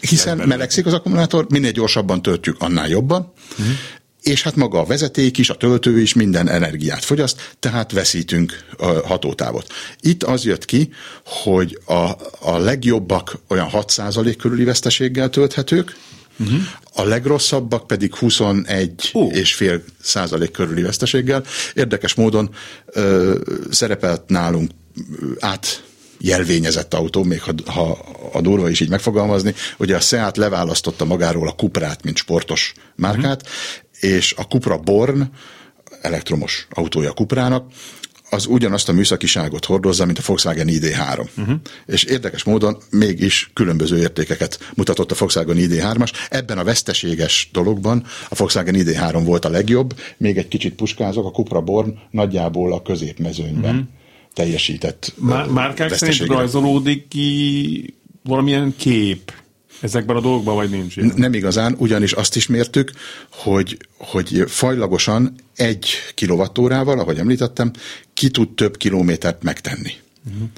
[0.00, 3.74] Hiszen melegszik az akkumulátor, minél gyorsabban töltjük, annál jobban, uh-huh.
[4.22, 8.64] És hát maga a vezeték is, a töltő is minden energiát fogyaszt, tehát veszítünk
[9.04, 9.66] hatótávot.
[10.00, 10.90] Itt az jött ki,
[11.24, 12.10] hogy a,
[12.40, 15.96] a legjobbak olyan 6% körüli veszteséggel tölthetők,
[16.38, 16.60] Uh-huh.
[16.94, 19.36] A legrosszabbak pedig 21 uh.
[19.36, 21.44] és fél százalék körüli veszteséggel.
[21.74, 22.50] Érdekes módon
[22.86, 23.38] ö,
[23.70, 24.70] szerepelt nálunk
[25.38, 25.82] át
[26.18, 27.98] jelvényezett autó, még ha, ha
[28.32, 33.42] a durva is így megfogalmazni, ugye a Seat leválasztotta magáról a Cuprát, mint sportos márkát,
[33.42, 33.52] uh-huh.
[34.02, 35.30] És a Cupra Born,
[36.00, 37.72] elektromos autója a Cuprának,
[38.30, 41.18] az ugyanazt a műszakiságot hordozza, mint a Volkswagen ID3.
[41.18, 41.46] Uh-huh.
[41.46, 41.52] Mhm.
[41.86, 46.12] És érdekes módon mégis különböző értékeket mutatott a Volkswagen ID3-as.
[46.30, 51.30] Ebben a veszteséges dologban a Volkswagen ID3 volt a legjobb, még egy kicsit puskázok, a
[51.30, 53.74] Cupra Born nagyjából a középmezőnyben.
[53.74, 53.88] Uh-huh
[54.34, 55.12] teljesített.
[55.16, 59.32] Má- márkák szerint rajzolódik ki valamilyen kép
[59.80, 61.12] ezekben a dolgokban, vagy nincs ilyen?
[61.16, 62.90] Nem igazán, ugyanis azt is mértük,
[63.30, 67.72] hogy, hogy fajlagosan egy kilovattórával, ahogy említettem,
[68.14, 69.92] ki tud több kilométert megtenni.
[70.26, 70.48] Uh-huh.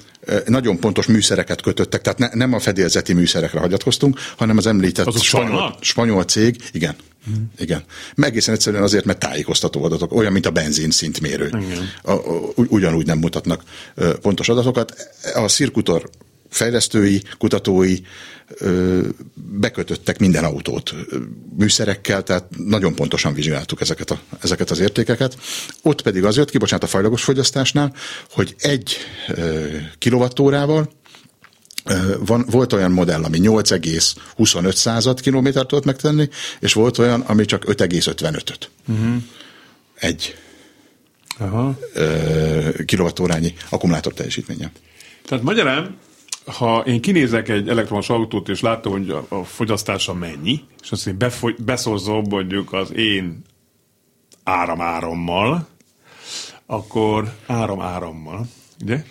[0.45, 5.23] Nagyon pontos műszereket kötöttek, tehát ne, nem a fedélzeti műszerekre hagyatkoztunk, hanem az említett Azok
[5.23, 6.95] spanyol, spanyol cég, igen,
[7.27, 7.43] uh-huh.
[7.57, 7.83] igen.
[8.15, 11.51] Egészen egyszerűen azért, mert tájékoztató adatok, olyan, mint a benzin szintmérő.
[12.03, 12.21] A, a,
[12.55, 13.63] ugyanúgy nem mutatnak
[14.21, 14.93] pontos adatokat.
[15.35, 16.09] A Circutor
[16.49, 17.97] fejlesztői, kutatói
[19.33, 20.93] bekötöttek minden autót
[21.57, 25.37] műszerekkel, tehát nagyon pontosan vizsgáltuk ezeket, a, ezeket az értékeket.
[25.81, 27.93] Ott pedig az jött ki, bocsánat, a fajlagos fogyasztásnál,
[28.29, 28.97] hogy egy
[29.97, 30.89] kilovattórával
[32.19, 36.29] van, volt olyan modell, ami 8,25 század kilométert tudott megtenni,
[36.59, 38.69] és volt olyan, ami csak 5,55-öt.
[38.87, 39.15] Uh-huh.
[39.95, 40.35] Egy
[41.37, 41.77] Aha.
[42.85, 44.71] kilovattórányi akkumulátor teljesítménye.
[45.25, 45.97] Tehát magyarán
[46.45, 51.07] ha én kinézek egy elektromos autót, és látom, hogy a, a fogyasztása mennyi, és azt
[51.07, 53.43] én befogy, beszorzom mondjuk az én
[54.43, 55.67] áram-árammal,
[56.65, 58.45] akkor áram-árammal,
[58.81, 59.03] ugye?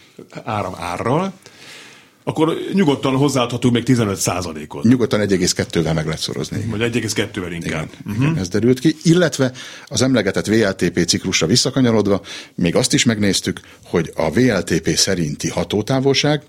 [0.44, 1.32] Áram-árral,
[2.26, 4.84] akkor nyugodtan hozzáadhatunk még 15 százalékot.
[4.84, 6.64] Nyugodtan 1,2-vel meg lehet szorozni.
[6.70, 7.60] Vagy 1,2-vel inkább.
[7.60, 8.22] Igen, uh-huh.
[8.22, 8.96] igen, ez derült ki.
[9.02, 9.52] Illetve
[9.86, 12.20] az emlegetett VLTP ciklusra visszakanyarodva,
[12.54, 16.42] még azt is megnéztük, hogy a VLTP szerinti hatótávolság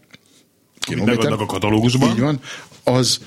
[0.85, 1.31] kilométer.
[1.31, 2.09] a katalógusban.
[2.09, 2.39] Így van.
[2.83, 3.19] Az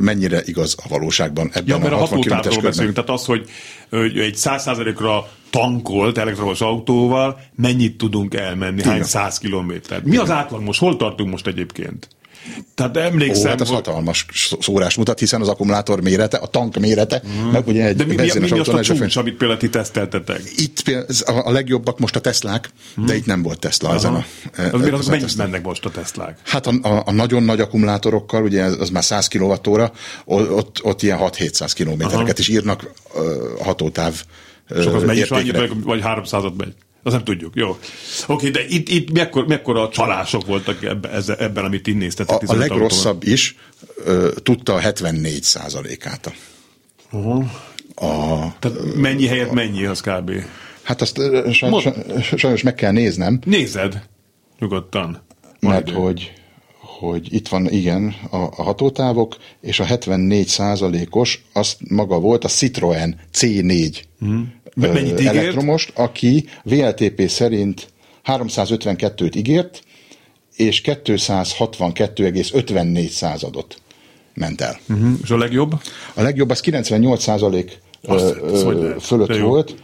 [0.00, 3.50] mennyire igaz a valóságban ebben ja, mert a 60 km beszélünk, tehát az, hogy,
[3.90, 8.90] hogy egy 100%-ra tankolt elektromos autóval mennyit tudunk elmenni, Igen.
[8.90, 10.02] hány száz kilométer.
[10.02, 10.80] Mi az átlag most?
[10.80, 12.08] Hol tartunk most egyébként?
[12.74, 13.46] Tehát emlékszem...
[13.46, 13.76] Ó, hát az hogy...
[13.76, 14.26] hatalmas
[14.60, 17.50] szórás mutat, hiszen az akkumulátor mérete, a tank mérete, mm.
[17.50, 20.42] meg ugye egy De mi, mi, mi az a csúcs, amit például ti teszteltetek?
[20.56, 20.82] Itt
[21.26, 22.70] a legjobbak most a Teslák,
[23.00, 23.04] mm.
[23.04, 23.96] de itt nem volt Tesla Aha.
[23.96, 24.24] ezen a...
[24.76, 26.38] Az, az, az mennyit mennek most a Teslák?
[26.44, 29.90] Hát a, a, a nagyon nagy akkumulátorokkal, ugye az már 100 kWh,
[30.24, 32.92] ott, ott ilyen 6-700 kilométereket is írnak
[33.60, 34.22] hatótáv
[34.82, 35.28] Sok az annyit,
[35.84, 36.74] vagy 300-at megy?
[37.02, 37.78] Azt nem tudjuk, jó.
[38.26, 42.48] Oké, de itt, itt mekkora, mekkora csalások voltak ebben, ebben amit ti néztetek?
[42.48, 43.56] A, a legrosszabb is
[44.04, 46.32] ö, tudta a 74 százalékát.
[47.10, 47.44] Uh-huh.
[47.94, 50.32] A, Tehát mennyi helyett mennyi az kb?
[50.82, 51.20] Hát azt
[51.52, 51.86] sajnos,
[52.36, 53.40] sajnos meg kell néznem.
[53.44, 54.02] Nézed,
[54.58, 55.22] nyugodtan.
[55.60, 55.98] Mert idő.
[55.98, 56.32] hogy,
[56.78, 62.48] hogy itt van, igen, a, a hatótávok, és a 74 százalékos, azt maga volt a
[62.48, 63.96] Citroen C4.
[64.20, 64.40] Uh-huh
[64.80, 67.88] Mennyit elektromost, aki VLTP szerint
[68.24, 69.82] 352-t ígért,
[70.56, 73.80] és 262,54 századot
[74.34, 74.78] ment el.
[74.88, 75.12] Uh-huh.
[75.22, 75.72] És a legjobb?
[76.14, 77.78] A legjobb az 98 százalék
[79.00, 79.74] fölött volt,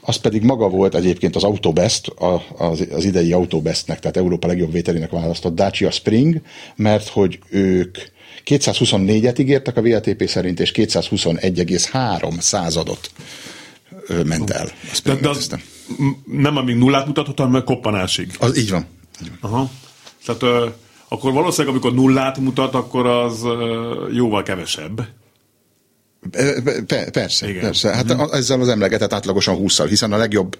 [0.00, 2.12] az pedig maga volt egyébként az Autobest,
[2.58, 6.40] az, az idei Autobestnek, tehát Európa legjobb vételének választott Dacia Spring,
[6.76, 7.98] mert hogy ők
[8.46, 13.10] 224-et ígértek a VLTP szerint, és 221,3 századot
[14.26, 14.68] ment el.
[15.04, 15.48] De, de az
[16.24, 18.36] nem amíg nullát mutatott, hanem koppanásig.
[18.38, 18.86] az, így van.
[19.22, 19.50] Így van.
[19.52, 19.70] Aha.
[20.24, 20.72] Tehát
[21.08, 23.46] akkor valószínűleg, amikor nullát mutat, akkor az
[24.12, 25.06] jóval kevesebb.
[26.30, 27.60] Pe- pe- Persze, Igen.
[27.62, 27.94] persze.
[27.94, 30.56] Hát a- ezzel az emlegetett átlagosan 20-szal, hiszen a legjobb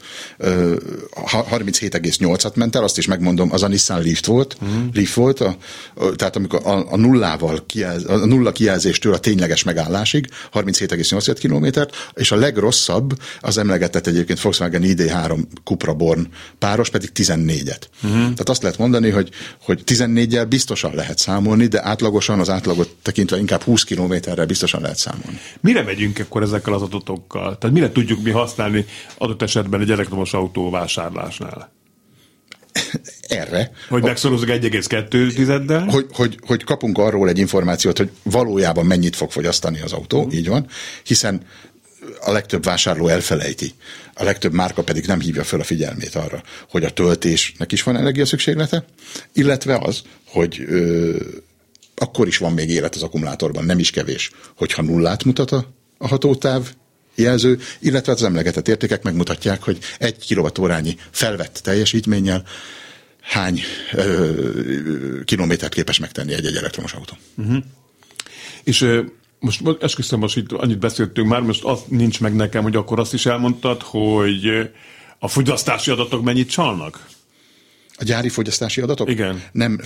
[1.27, 4.57] ha- 37,8-at ment el, azt is megmondom, az a Nissan Leaf volt,
[4.93, 5.57] Leaf volt a,
[5.95, 11.97] a, tehát amikor a, a nullával kijelz, a nulla kijelzéstől a tényleges megállásig 37,8 kilométert,
[12.15, 16.27] és a legrosszabb az emlegetett egyébként Volkswagen ID3 Cupra Born
[16.59, 17.81] páros pedig 14-et.
[18.01, 19.29] Tehát azt lehet mondani, hogy,
[19.63, 24.97] hogy 14-jel biztosan lehet számolni, de átlagosan az átlagot tekintve inkább 20 kilométerrel biztosan lehet
[24.99, 25.41] számolni.
[25.61, 27.59] Mire megyünk akkor ezekkel az adatokkal?
[27.59, 28.85] Tehát mire tudjuk mi használni
[29.19, 31.73] adott esetben egy elektromos autó vásárlásnál?
[33.29, 35.85] Erre, Hogy megszorozzuk 1,2-del?
[35.91, 40.49] hogy, hogy, hogy kapunk arról egy információt, hogy valójában mennyit fog fogyasztani az autó, így
[40.49, 40.67] van,
[41.05, 41.43] hiszen
[42.21, 43.73] a legtöbb vásárló elfelejti,
[44.15, 47.97] a legtöbb márka pedig nem hívja fel a figyelmét arra, hogy a töltésnek is van
[47.97, 48.85] energia szükséglete,
[49.33, 51.17] illetve az, hogy ö,
[52.03, 56.75] akkor is van még élet az akkumulátorban, nem is kevés, hogyha nullát mutat a, hatótáv,
[57.15, 62.45] jelző, illetve az emlegetett értékek megmutatják, hogy egy kilovatórányi felvett teljesítménnyel
[63.21, 63.61] hány
[63.93, 64.31] ö,
[65.25, 67.17] kilométert képes megtenni egy-egy elektromos autó.
[68.65, 69.03] És ö,
[69.39, 73.15] most esküszöm, most itt annyit beszéltünk már, most az nincs meg nekem, hogy akkor azt
[73.15, 74.71] is elmondtad, hogy
[75.19, 77.07] a fogyasztási adatok mennyit csalnak?
[78.03, 79.11] A gyári fogyasztási adatok?
[79.11, 79.43] Igen.
[79.53, 79.81] Nem,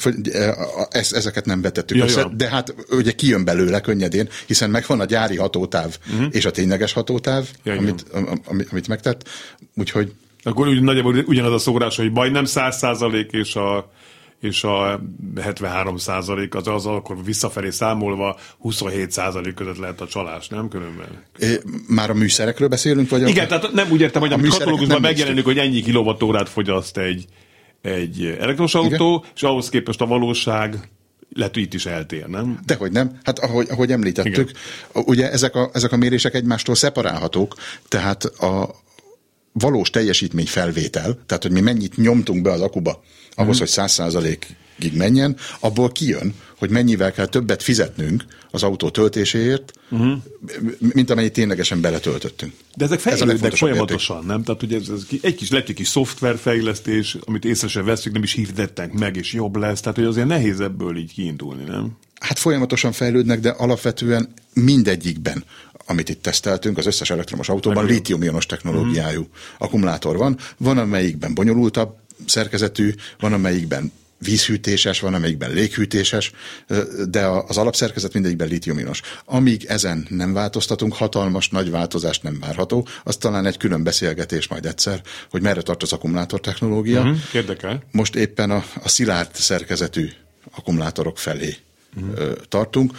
[0.91, 2.29] ez, ezeket nem vetettük Ja, össze, ja.
[2.37, 6.27] de hát ugye kijön belőle könnyedén, hiszen megvan a gyári hatótáv uh-huh.
[6.31, 7.49] és a tényleges hatótáv.
[7.65, 7.85] Ja, igen.
[7.85, 9.29] amit, am- amit, amit megtett,
[9.75, 10.13] úgyhogy
[10.43, 13.91] Akkor úgy nagyjából ugyanaz a szórás, hogy majdnem 100 százalék és a
[14.41, 15.01] és a
[15.41, 21.07] 73 százalék az, az akkor visszafelé számolva 27 százalék között lehet a csalás, nem különben?
[21.39, 24.49] é, már a műszerekről beszélünk, vagy Igen, a, tehát nem úgy értem, hogy A a
[24.49, 27.25] katalógusban nem megjelenik, hogy ennyi kilovattórát fogyaszt egy,
[27.83, 30.89] egy elektromos autó, és ahhoz képest a valóság
[31.33, 32.61] lehet, hogy itt is eltér, nem?
[32.67, 33.19] Dehogy nem.
[33.23, 34.51] Hát ahogy, ahogy említettük,
[34.93, 37.55] ugye ezek a, ezek a mérések egymástól szeparálhatók,
[37.89, 38.75] tehát a
[39.53, 43.03] valós teljesítmény felvétel, tehát hogy mi mennyit nyomtunk be az akuba
[43.35, 44.57] ahhoz, hogy száz százalékig
[44.95, 49.73] menjen, abból kijön, hogy mennyivel kell többet fizetnünk az autó töltéséért,
[50.79, 52.53] mint amennyit ténylegesen beletöltöttünk.
[52.77, 54.43] De ezek Ez fejlődnek legfontosabb folyamatosan, nem?
[54.43, 58.33] Tehát ugye ez, ez egy kis egy kis szoftverfejlesztés, amit észre sem veszünk, nem is
[58.33, 59.81] hirdettek meg, és jobb lesz.
[59.81, 61.97] Tehát, hogy azért nehéz ebből így kiindulni, nem?
[62.21, 65.45] Hát folyamatosan fejlődnek, de alapvetően mindegyikben,
[65.87, 70.39] amit itt teszteltünk, az összes elektromos autóban lítium-ionos technológiájú akkumulátor van.
[70.57, 71.97] Van, amelyikben bonyolultabb
[72.27, 76.33] szerkezetű, van, amelyikben vízhűtéses, van, amelyikben léghűtéses,
[77.09, 79.01] de az alapszerkezet mindegyikben lítium-ionos.
[79.25, 84.67] Amíg ezen nem változtatunk, hatalmas nagy változást nem várható, az talán egy külön beszélgetés majd
[84.67, 87.03] egyszer, hogy merre tart az akkumulátor technológia.
[87.03, 87.15] Hm?
[87.33, 87.83] Érdekel?
[87.91, 90.09] Most éppen a, a szilárd szerkezetű
[90.57, 91.57] akkumulátorok felé
[92.15, 92.93] ö, tartunk.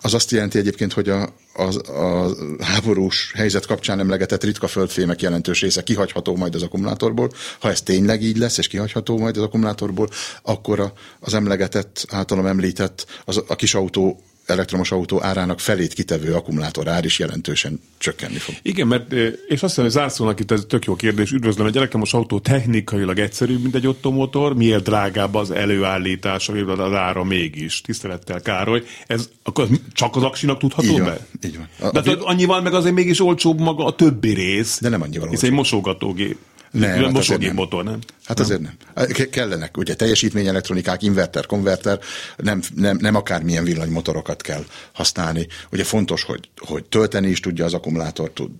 [0.00, 5.60] Az azt jelenti egyébként, hogy a, a, a háborús helyzet kapcsán emlegetett ritka földfémek jelentős
[5.60, 7.30] része kihagyható majd az akkumulátorból.
[7.60, 10.08] Ha ez tényleg így lesz, és kihagyható majd az akkumulátorból,
[10.42, 16.34] akkor a, az emlegetett, általam említett, az, a kis autó elektromos autó árának felét kitevő
[16.34, 18.54] akkumulátor ár is jelentősen csökkenni fog.
[18.62, 21.30] Igen, mert, és azt hiszem, hogy zárszónak itt ez tök jó kérdés.
[21.30, 24.54] Üdvözlöm, egy elektromos autó technikailag egyszerűbb, mint egy ottomotor.
[24.56, 27.80] Miért drágább az előállítása, miért az ára mégis?
[27.80, 28.82] Tisztelettel, Károly.
[29.06, 31.26] Ez akkor csak az aksinak tudható Így van, be?
[31.48, 31.68] így van.
[31.88, 34.80] A- De a- hát annyival meg azért mégis olcsóbb maga a többi rész.
[34.80, 36.36] De nem annyival Hisz egy mosogatógép.
[36.74, 37.56] Nem, hát Nem, mosógép nem.
[37.56, 37.98] motor, nem?
[38.24, 38.74] Hát azért nem.
[38.94, 41.98] Ke- Kellenek, ugye teljesítményelektronikák, inverter, konverter,
[42.36, 45.46] nem, nem, nem akármilyen villanymotorokat kell használni.
[45.72, 48.50] Ugye fontos, hogy, hogy tölteni is tudja az akkumulátor, tud,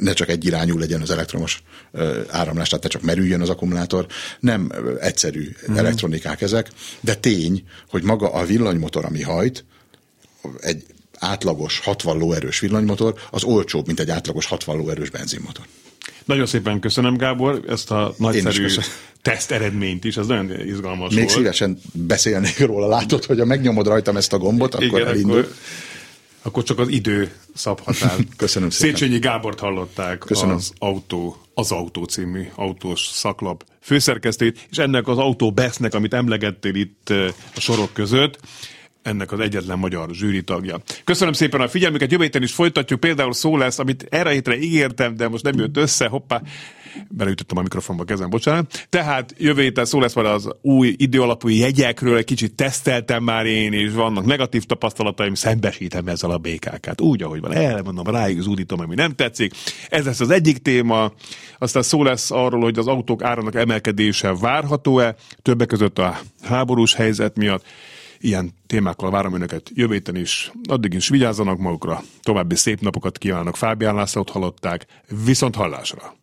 [0.00, 1.62] ne, csak egy irányú legyen az elektromos
[2.28, 4.06] áramlás, tehát ne csak merüljön az akkumulátor.
[4.40, 5.76] Nem egyszerű mm.
[5.76, 9.64] elektronikák ezek, de tény, hogy maga a villanymotor, ami hajt,
[10.60, 10.84] egy
[11.18, 15.64] átlagos 60 lóerős villanymotor, az olcsóbb, mint egy átlagos 60 lóerős benzinmotor.
[16.30, 18.66] Nagyon szépen köszönöm, Gábor, ezt a nagyszerű
[19.22, 21.36] teszt eredményt is, az nagyon izgalmas Még volt.
[21.36, 22.86] szívesen beszélnék róla.
[22.88, 25.38] Látod, hogy ha megnyomod rajtam ezt a gombot, akkor Igen, elindul.
[25.38, 25.52] akkor,
[26.42, 28.16] akkor csak az idő szabhatál.
[28.36, 28.96] Köszönöm szépen.
[28.96, 30.54] Széchenyi Gábort hallották, Köszönöm.
[30.54, 36.74] az Autó, az Autó című autós szaklap főszerkesztét, és ennek az Autó Bestnek, amit emlegettél
[36.74, 37.26] itt eh,
[37.56, 38.38] a sorok között,
[39.02, 40.80] ennek az egyetlen magyar zsűri tagja.
[41.04, 45.16] Köszönöm szépen a figyelmüket, jövő héten is folytatjuk, például szó lesz, amit erre hétre ígértem,
[45.16, 46.42] de most nem jött össze, hoppá,
[47.08, 48.86] beleütöttem a mikrofonba kezem, bocsánat.
[48.88, 53.72] Tehát jövő héten szó lesz majd az új időalapú jegyekről, egy kicsit teszteltem már én,
[53.72, 57.00] és vannak negatív tapasztalataim, szembesítem ezzel a BKK-t.
[57.00, 59.52] Úgy, ahogy van, elmondom, ráig zúdítom, ami nem tetszik.
[59.88, 61.12] Ez lesz az egyik téma,
[61.58, 67.36] aztán szó lesz arról, hogy az autók árának emelkedése várható-e, többek között a háborús helyzet
[67.36, 67.64] miatt.
[68.20, 70.52] Ilyen témákkal várom önöket jövő héten is.
[70.68, 72.02] Addig is vigyázzanak magukra.
[72.22, 73.56] További szép napokat kívánok.
[73.56, 74.86] Fábián Lászlót hallották.
[75.24, 76.19] Viszont hallásra!